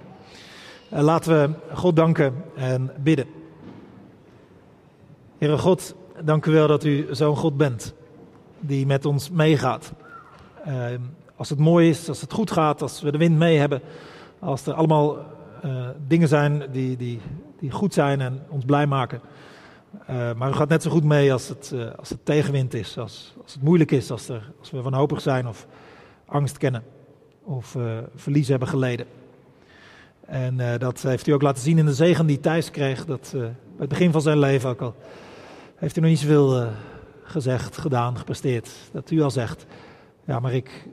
laten 0.89 1.33
we 1.33 1.75
God 1.77 1.97
danken 1.97 2.35
en 2.57 2.91
bidden. 2.99 3.27
Heere 5.39 5.59
God, 5.59 5.95
dank 6.25 6.47
u 6.47 6.53
wel 6.53 6.67
dat 6.67 6.85
u 6.85 7.07
zo'n 7.11 7.37
God 7.37 7.57
bent 7.57 7.95
die 8.61 8.87
met 8.87 9.05
ons 9.05 9.31
meegaat. 9.31 9.93
als 11.37 11.49
het 11.49 11.59
mooi 11.59 11.89
is, 11.89 12.09
als 12.09 12.21
het 12.21 12.33
goed 12.33 12.51
gaat, 12.51 12.83
als 12.83 13.01
we 13.01 13.11
de 13.11 13.19
wind 13.19 13.39
mee 13.39 13.59
hebben, 13.59 13.81
als 14.39 14.67
er 14.67 14.75
allemaal 14.75 15.17
dingen 16.07 16.29
zijn 16.29 16.63
die, 16.73 16.97
die, 16.97 17.21
die 17.59 17.71
goed 17.71 17.95
zijn 17.95 18.21
en 18.21 18.43
ons 18.49 18.65
blij 18.65 18.87
maken. 18.87 19.21
Uh, 20.11 20.33
maar 20.33 20.51
u 20.51 20.53
gaat 20.53 20.69
net 20.69 20.83
zo 20.83 20.91
goed 20.91 21.05
mee 21.05 21.33
als 21.33 21.49
het, 21.49 21.71
uh, 21.75 21.91
als 21.97 22.09
het 22.09 22.25
tegenwind 22.25 22.75
is, 22.75 22.99
als, 22.99 23.35
als 23.43 23.55
het 23.55 23.63
moeilijk 23.63 23.91
is, 23.91 24.11
als, 24.11 24.29
er, 24.29 24.53
als 24.59 24.71
we 24.71 24.83
wanhopig 24.83 25.21
zijn 25.21 25.49
of 25.49 25.67
angst 26.27 26.59
kennen 26.59 26.83
of 27.45 27.77
verlies 28.15 28.49
hebben 28.49 28.69
geleden. 28.69 29.07
En 30.27 30.79
dat 30.79 31.03
heeft 31.03 31.27
u 31.27 31.33
ook 31.33 31.43
laten 31.43 31.63
zien 31.63 31.79
in 31.79 31.87
de 31.87 31.95
zegen 31.95 32.27
die 32.27 32.41
Thijs 32.41 32.71
kreeg. 32.71 33.05
Dat, 33.05 33.31
bij 33.33 33.55
het 33.79 33.89
begin 33.89 34.13
van 34.13 34.21
zijn 34.21 34.39
leven 34.39 34.71
ook 34.71 34.81
al 34.81 34.95
heeft 35.77 35.97
u 35.97 36.01
nog 36.01 36.11
niet 36.11 36.19
zoveel 36.19 36.69
gezegd, 37.23 37.77
gedaan, 37.77 38.19
gepresteerd. 38.19 38.71
Dat 38.93 39.11
u 39.11 39.21
al 39.21 39.31
zegt, 39.31 39.67
ja 40.25 40.41
maar 40.41 40.53
ik 40.53 40.89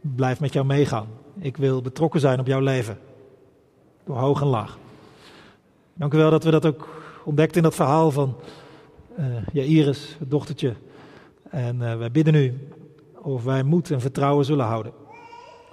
blijf 0.00 0.40
met 0.40 0.52
jou 0.52 0.66
meegaan. 0.66 1.06
Ik 1.38 1.56
wil 1.56 1.82
betrokken 1.82 2.20
zijn 2.20 2.40
op 2.40 2.46
jouw 2.46 2.60
leven. 2.60 2.98
Door 4.04 4.16
hoog 4.16 4.40
en 4.40 4.46
laag. 4.46 4.78
Dank 5.94 6.14
u 6.14 6.16
wel 6.16 6.30
dat 6.30 6.44
we 6.44 6.50
dat 6.50 6.66
ook 6.66 6.88
ontdekten 7.24 7.56
in 7.56 7.62
dat 7.62 7.74
verhaal 7.74 8.10
van 8.10 8.36
uh, 9.18 9.26
Jairus, 9.52 10.16
het 10.18 10.30
dochtertje. 10.30 10.74
En 11.50 11.76
uh, 11.76 11.96
wij 11.96 12.10
bidden 12.10 12.34
u 12.34 12.68
of 13.22 13.44
wij 13.44 13.62
moed 13.62 13.90
en 13.90 14.00
vertrouwen 14.00 14.44
zullen 14.44 14.66
houden. 14.66 14.92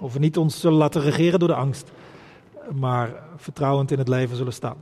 Of 0.00 0.12
we 0.12 0.18
niet 0.18 0.36
ons 0.36 0.60
zullen 0.60 0.78
laten 0.78 1.02
regeren 1.02 1.38
door 1.38 1.48
de 1.48 1.54
angst, 1.54 1.90
maar 2.72 3.22
vertrouwend 3.36 3.90
in 3.90 3.98
het 3.98 4.08
leven 4.08 4.36
zullen 4.36 4.52
staan. 4.52 4.76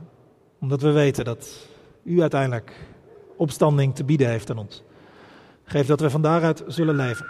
Omdat 0.59 0.81
we 0.81 0.91
weten 0.91 1.25
dat 1.25 1.67
u 2.03 2.21
uiteindelijk 2.21 2.87
opstanding 3.35 3.95
te 3.95 4.03
bieden 4.03 4.29
heeft 4.29 4.49
aan 4.49 4.57
ons. 4.57 4.83
Geef 5.63 5.87
dat 5.87 5.99
we 5.99 6.09
van 6.09 6.21
daaruit 6.21 6.63
zullen 6.67 6.95
leven. 6.95 7.25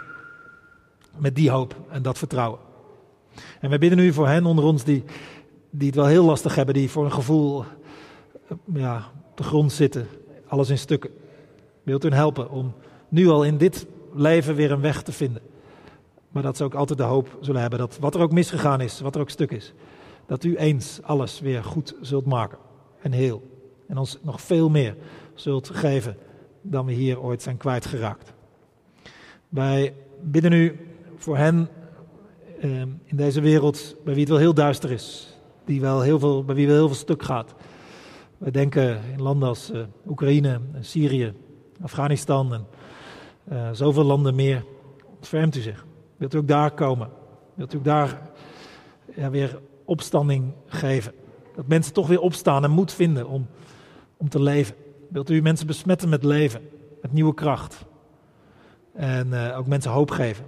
Met 1.18 1.34
die 1.34 1.50
hoop 1.50 1.76
en 1.90 2.02
dat 2.02 2.18
vertrouwen. 2.18 2.58
En 3.60 3.68
wij 3.68 3.78
bidden 3.78 3.98
u 3.98 4.12
voor 4.12 4.28
hen 4.28 4.46
onder 4.46 4.64
ons 4.64 4.84
die 4.84 5.04
die 5.70 5.86
het 5.86 5.96
wel 5.96 6.06
heel 6.06 6.24
lastig 6.24 6.54
hebben, 6.54 6.74
die 6.74 6.90
voor 6.90 7.04
een 7.04 7.12
gevoel 7.12 7.64
eh, 8.48 8.56
ja, 8.74 9.10
op 9.30 9.36
de 9.36 9.42
grond 9.42 9.72
zitten, 9.72 10.06
alles 10.46 10.70
in 10.70 10.78
stukken. 10.78 11.10
Wilt 11.82 12.04
u 12.04 12.08
hen 12.08 12.16
helpen 12.16 12.50
om 12.50 12.74
nu 13.08 13.28
al 13.28 13.44
in 13.44 13.56
dit 13.56 13.86
leven 14.14 14.54
weer 14.54 14.72
een 14.72 14.80
weg 14.80 15.02
te 15.02 15.12
vinden? 15.12 15.42
Maar 16.28 16.42
dat 16.42 16.56
ze 16.56 16.64
ook 16.64 16.74
altijd 16.74 16.98
de 16.98 17.04
hoop 17.04 17.38
zullen 17.40 17.60
hebben 17.60 17.78
dat 17.78 17.98
wat 17.98 18.14
er 18.14 18.20
ook 18.20 18.32
misgegaan 18.32 18.80
is, 18.80 19.00
wat 19.00 19.14
er 19.14 19.20
ook 19.20 19.30
stuk 19.30 19.50
is, 19.50 19.72
dat 20.26 20.44
u 20.44 20.56
eens 20.56 21.00
alles 21.02 21.40
weer 21.40 21.64
goed 21.64 21.94
zult 22.00 22.26
maken 22.26 22.58
en 23.00 23.12
heel. 23.12 23.42
En 23.86 23.98
ons 23.98 24.18
nog 24.22 24.40
veel 24.40 24.68
meer 24.68 24.96
zult 25.34 25.68
geven 25.68 26.16
dan 26.62 26.86
we 26.86 26.92
hier 26.92 27.20
ooit 27.20 27.42
zijn 27.42 27.56
kwijtgeraakt. 27.56 28.32
Wij 29.48 29.94
bidden 30.22 30.52
u 30.52 30.78
voor 31.16 31.36
hen 31.36 31.68
eh, 32.60 32.80
in 32.80 33.16
deze 33.16 33.40
wereld 33.40 33.96
bij 34.04 34.12
wie 34.12 34.22
het 34.22 34.32
wel 34.32 34.40
heel 34.40 34.54
duister 34.54 34.90
is 34.90 35.38
die 35.64 35.80
wel 35.80 36.00
heel 36.00 36.18
veel, 36.18 36.44
bij 36.44 36.54
wie 36.54 36.66
wel 36.66 36.76
heel 36.76 36.86
veel 36.86 36.96
stuk 36.96 37.22
gaat. 37.22 37.54
We 38.38 38.50
denken 38.50 39.00
in 39.12 39.22
landen 39.22 39.48
als 39.48 39.70
uh, 39.70 39.82
Oekraïne, 40.06 40.60
Syrië, 40.80 41.34
Afghanistan 41.82 42.54
en 42.54 42.66
uh, 43.52 43.68
zoveel 43.72 44.04
landen 44.04 44.34
meer. 44.34 44.64
Ontfermt 45.16 45.56
u 45.56 45.60
zich. 45.60 45.86
Wilt 46.16 46.34
u 46.34 46.38
ook 46.38 46.48
daar 46.48 46.70
komen? 46.70 47.08
Wilt 47.54 47.74
u 47.74 47.76
ook 47.76 47.84
daar 47.84 48.30
ja, 49.14 49.30
weer 49.30 49.60
opstanding 49.84 50.52
geven? 50.66 51.12
Dat 51.56 51.66
mensen 51.66 51.92
toch 51.92 52.06
weer 52.06 52.20
opstaan 52.20 52.64
en 52.64 52.70
moed 52.70 52.92
vinden 52.92 53.28
om, 53.28 53.46
om 54.16 54.28
te 54.28 54.42
leven. 54.42 54.74
Wilt 55.08 55.30
u 55.30 55.42
mensen 55.42 55.66
besmetten 55.66 56.08
met 56.08 56.24
leven, 56.24 56.60
met 57.02 57.12
nieuwe 57.12 57.34
kracht? 57.34 57.84
En 58.92 59.26
uh, 59.26 59.58
ook 59.58 59.66
mensen 59.66 59.90
hoop 59.90 60.10
geven. 60.10 60.44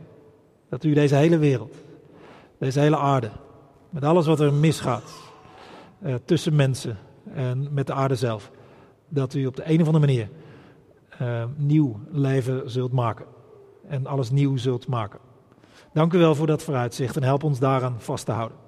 Dat 0.68 0.84
u 0.84 0.92
deze 0.92 1.14
hele 1.14 1.38
wereld, 1.38 1.74
deze 2.58 2.80
hele 2.80 2.96
aarde, 2.96 3.30
met 3.92 4.04
alles 4.04 4.26
wat 4.26 4.40
er 4.40 4.52
misgaat 4.52 5.02
uh, 6.02 6.14
tussen 6.24 6.56
mensen 6.56 6.98
en 7.34 7.68
met 7.70 7.86
de 7.86 7.92
aarde 7.92 8.14
zelf. 8.14 8.50
Dat 9.08 9.34
u 9.34 9.46
op 9.46 9.56
de 9.56 9.62
een 9.70 9.80
of 9.80 9.86
andere 9.86 10.06
manier 10.06 10.28
uh, 11.22 11.44
nieuw 11.56 12.00
leven 12.10 12.70
zult 12.70 12.92
maken. 12.92 13.26
En 13.88 14.06
alles 14.06 14.30
nieuw 14.30 14.56
zult 14.56 14.86
maken. 14.86 15.18
Dank 15.92 16.12
u 16.12 16.18
wel 16.18 16.34
voor 16.34 16.46
dat 16.46 16.62
vooruitzicht 16.62 17.16
en 17.16 17.22
help 17.22 17.42
ons 17.42 17.58
daaraan 17.58 17.94
vast 17.98 18.24
te 18.24 18.32
houden. 18.32 18.58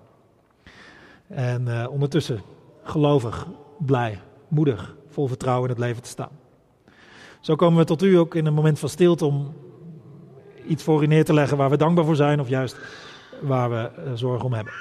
En 1.27 1.67
uh, 1.67 1.87
ondertussen 1.91 2.41
gelovig, 2.83 3.47
blij, 3.79 4.21
moedig, 4.49 4.97
vol 5.09 5.27
vertrouwen 5.27 5.69
in 5.69 5.75
het 5.75 5.85
leven 5.85 6.03
te 6.03 6.09
staan. 6.09 6.39
Zo 7.41 7.55
komen 7.55 7.79
we 7.79 7.85
tot 7.85 8.03
u 8.03 8.15
ook 8.15 8.35
in 8.35 8.47
een 8.47 8.55
moment 8.55 8.79
van 8.79 8.89
stilte 8.89 9.25
om 9.25 9.55
iets 10.67 10.83
voor 10.83 11.03
u 11.03 11.07
neer 11.07 11.25
te 11.25 11.35
leggen 11.35 11.57
waar 11.57 11.71
we 11.71 11.77
dankbaar 11.77 12.05
voor 12.05 12.17
zijn 12.17 12.41
of 12.41 12.49
juist 12.49 12.79
waar 13.43 13.71
we 13.71 13.91
zorgen 14.15 14.47
om 14.47 14.53
hebben. 14.53 14.73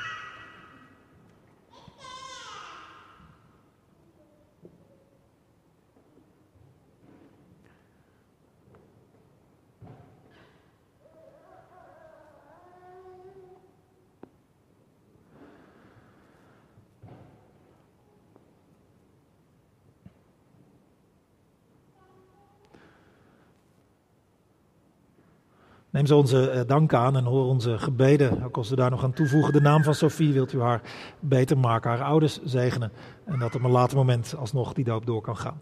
Neem 25.93 26.05
ze 26.05 26.15
onze 26.15 26.49
eh, 26.49 26.61
dank 26.67 26.93
aan 26.93 27.15
en 27.15 27.23
hoor 27.23 27.45
onze 27.45 27.79
gebeden. 27.79 28.43
Ook 28.43 28.57
als 28.57 28.69
we 28.69 28.75
daar 28.75 28.89
nog 28.89 29.03
aan 29.03 29.13
toevoegen, 29.13 29.53
de 29.53 29.61
naam 29.61 29.83
van 29.83 29.95
Sophie, 29.95 30.33
wilt 30.33 30.53
u 30.53 30.61
haar 30.61 30.81
beter 31.19 31.57
maken, 31.57 31.89
haar 31.89 32.03
ouders 32.03 32.43
zegenen. 32.43 32.91
En 33.25 33.39
dat 33.39 33.55
op 33.55 33.63
een 33.63 33.71
later 33.71 33.97
moment 33.97 34.35
alsnog 34.37 34.73
die 34.73 34.85
doop 34.85 35.05
door 35.05 35.21
kan 35.21 35.37
gaan. 35.37 35.61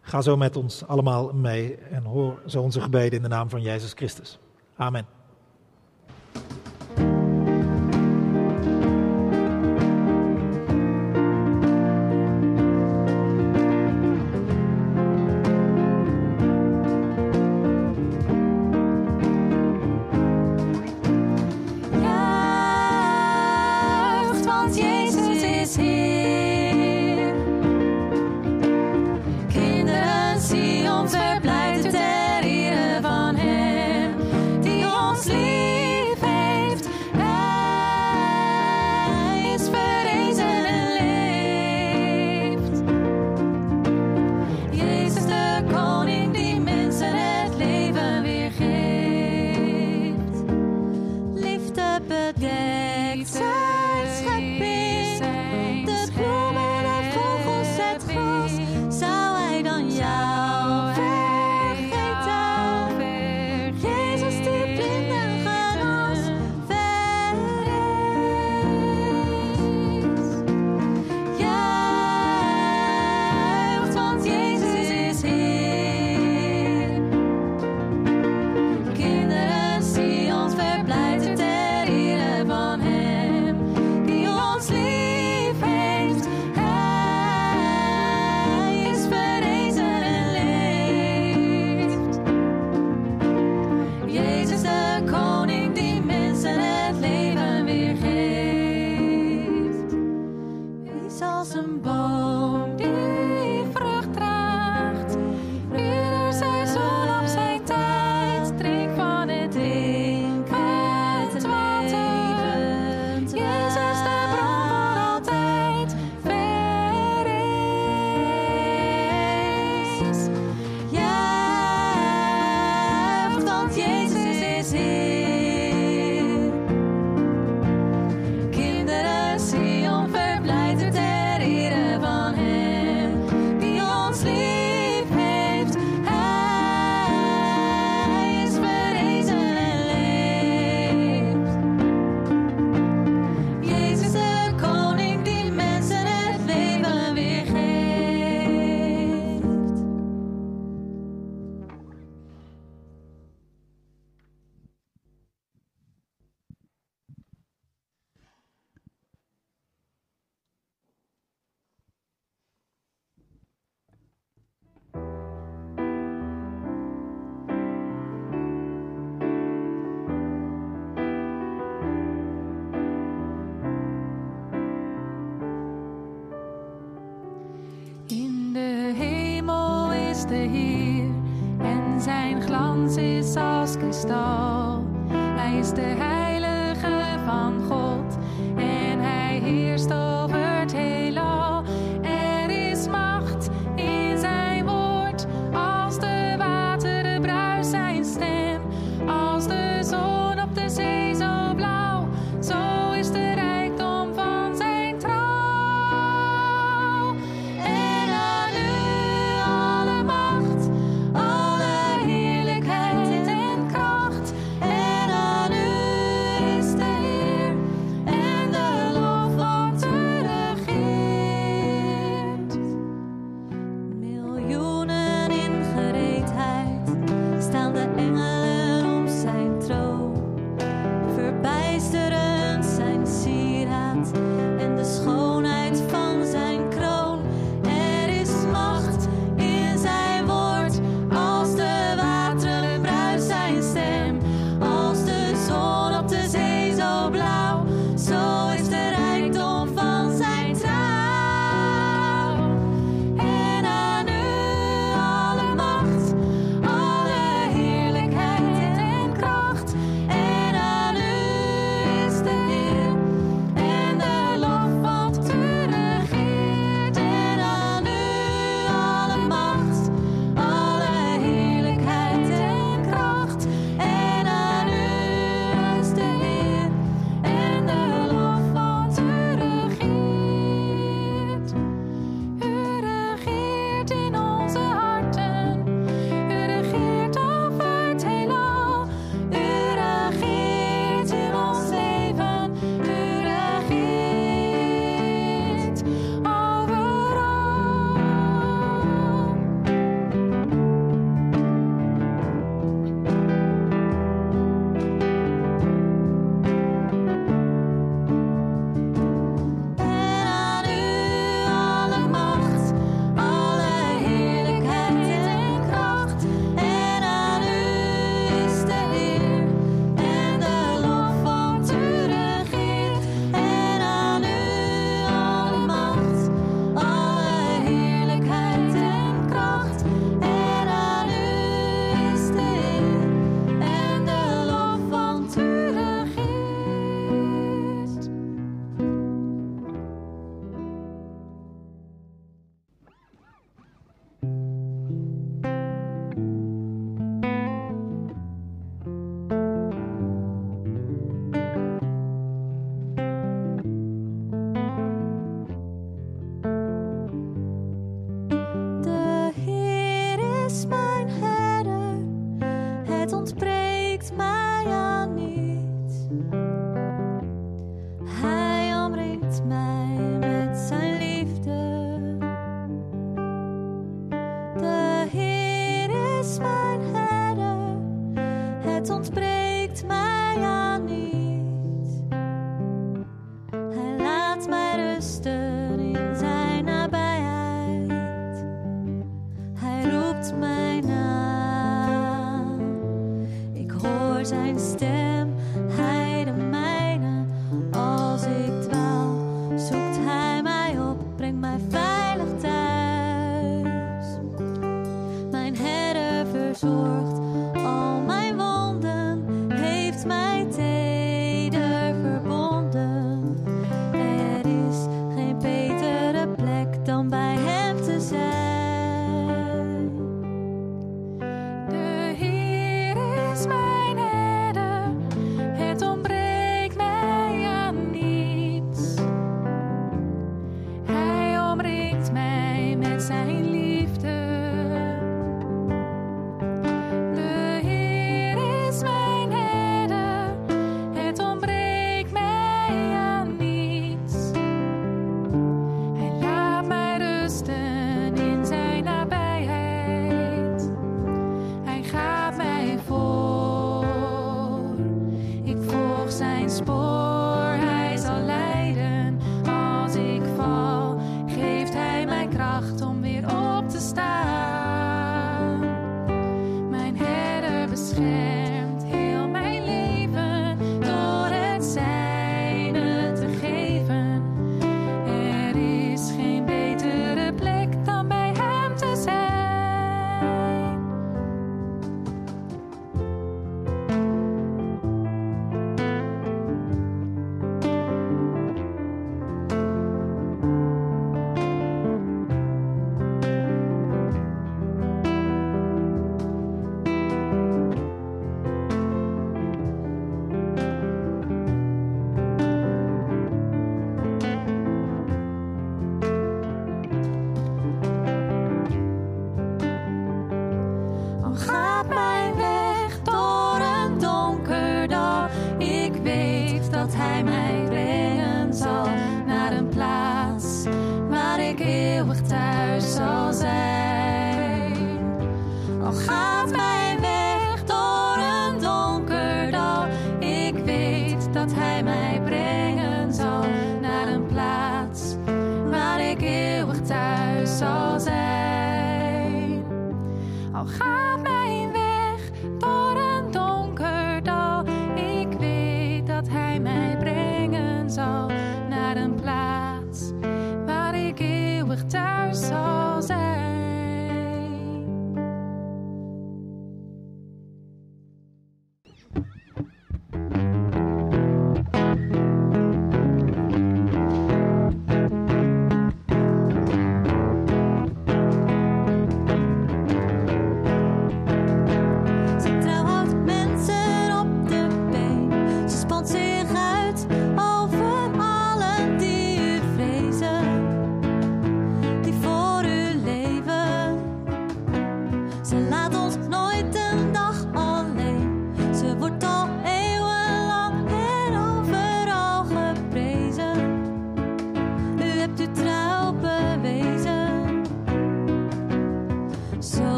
Ga 0.00 0.22
zo 0.22 0.36
met 0.36 0.56
ons 0.56 0.86
allemaal 0.86 1.32
mee 1.32 1.76
en 1.76 2.02
hoor 2.02 2.42
zo 2.46 2.62
onze 2.62 2.80
gebeden 2.80 3.16
in 3.16 3.22
de 3.22 3.28
naam 3.28 3.48
van 3.48 3.62
Jezus 3.62 3.92
Christus. 3.92 4.38
Amen. 4.76 5.19
See. 25.70 25.99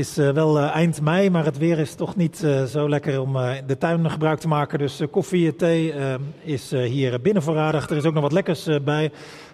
is 0.00 0.18
eh, 0.18 0.30
wel 0.30 0.58
eh, 0.58 0.74
eind 0.74 1.00
mei, 1.00 1.30
maar 1.30 1.44
het 1.44 1.58
weer 1.58 1.78
is 1.78 1.94
toch 1.94 2.16
niet 2.16 2.42
eh, 2.42 2.64
zo 2.64 2.88
lekker 2.88 3.20
om 3.20 3.32
de 3.66 3.78
tuin 3.78 4.10
gebruik 4.10 4.38
te 4.38 4.48
maken. 4.48 4.78
Dus 4.78 5.02
koffie, 5.10 5.46
en 5.46 5.56
thee 5.56 5.94
is 6.42 6.70
hier 6.70 7.20
binnen 7.20 7.42
voorradig. 7.42 7.90
Er 7.90 7.96
is 7.96 8.04
ook 8.04 8.12
nog 8.12 8.22
wat 8.22 8.32
lekkers 8.32 8.68
bij. 8.84 9.12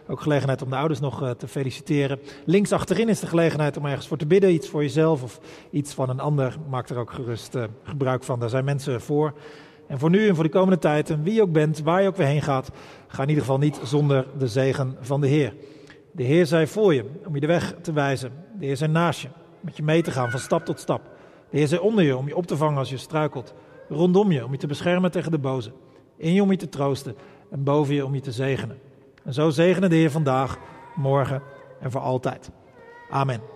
Ook 0.08 0.20
gelegenheid 0.20 0.62
om 0.62 0.70
de 0.70 0.76
ouders 0.76 1.00
nog 1.00 1.34
te 1.38 1.48
feliciteren. 1.48 2.18
Links 2.44 2.72
achterin 2.72 3.08
is 3.08 3.20
de 3.20 3.26
gelegenheid 3.26 3.76
om 3.76 3.86
ergens 3.86 4.08
voor 4.08 4.16
te 4.16 4.26
bidden. 4.26 4.52
Iets 4.52 4.68
voor 4.68 4.82
jezelf 4.82 5.22
of 5.22 5.40
iets 5.70 5.94
van 5.94 6.08
een 6.08 6.20
ander. 6.20 6.56
Maak 6.68 6.88
er 6.88 6.98
ook 6.98 7.12
gerust 7.12 7.56
gebruik 7.82 8.24
van. 8.24 8.40
Daar 8.40 8.48
zijn 8.48 8.64
mensen 8.64 9.00
voor. 9.00 9.32
En 9.88 9.98
voor 9.98 10.10
nu 10.10 10.28
en 10.28 10.34
voor 10.34 10.44
de 10.44 10.50
komende 10.50 10.78
tijd, 10.78 11.10
en 11.10 11.22
wie 11.22 11.34
je 11.34 11.42
ook 11.42 11.52
bent, 11.52 11.82
waar 11.82 12.02
je 12.02 12.08
ook 12.08 12.16
weer 12.16 12.26
heen 12.26 12.42
gaat, 12.42 12.70
ga 13.06 13.22
in 13.22 13.28
ieder 13.28 13.44
geval 13.44 13.58
niet 13.58 13.80
zonder 13.82 14.26
de 14.38 14.48
zegen 14.48 14.96
van 15.00 15.20
de 15.20 15.26
Heer. 15.26 15.54
De 16.12 16.22
Heer 16.22 16.46
zij 16.46 16.66
voor 16.66 16.94
je 16.94 17.04
om 17.26 17.34
je 17.34 17.40
de 17.40 17.46
weg 17.46 17.74
te 17.82 17.92
wijzen. 17.92 18.32
De 18.58 18.66
Heer 18.66 18.76
zijn 18.76 18.92
naast 18.92 19.20
je 19.20 19.28
met 19.66 19.76
je 19.76 19.82
mee 19.82 20.02
te 20.02 20.10
gaan 20.10 20.30
van 20.30 20.40
stap 20.40 20.64
tot 20.64 20.80
stap. 20.80 21.02
De 21.50 21.58
Heer 21.58 21.66
zij 21.66 21.78
onder 21.78 22.04
je 22.04 22.16
om 22.16 22.28
je 22.28 22.36
op 22.36 22.46
te 22.46 22.56
vangen 22.56 22.78
als 22.78 22.90
je 22.90 22.96
struikelt. 22.96 23.54
Rondom 23.88 24.32
je 24.32 24.44
om 24.44 24.52
je 24.52 24.58
te 24.58 24.66
beschermen 24.66 25.10
tegen 25.10 25.30
de 25.30 25.38
boze. 25.38 25.72
In 26.16 26.32
je 26.32 26.42
om 26.42 26.50
je 26.50 26.56
te 26.56 26.68
troosten 26.68 27.16
en 27.50 27.64
boven 27.64 27.94
je 27.94 28.04
om 28.04 28.14
je 28.14 28.20
te 28.20 28.32
zegenen. 28.32 28.78
En 29.24 29.34
zo 29.34 29.50
zegenen 29.50 29.90
de 29.90 29.96
Heer 29.96 30.10
vandaag, 30.10 30.58
morgen 30.94 31.42
en 31.80 31.90
voor 31.90 32.00
altijd. 32.00 32.50
Amen. 33.10 33.55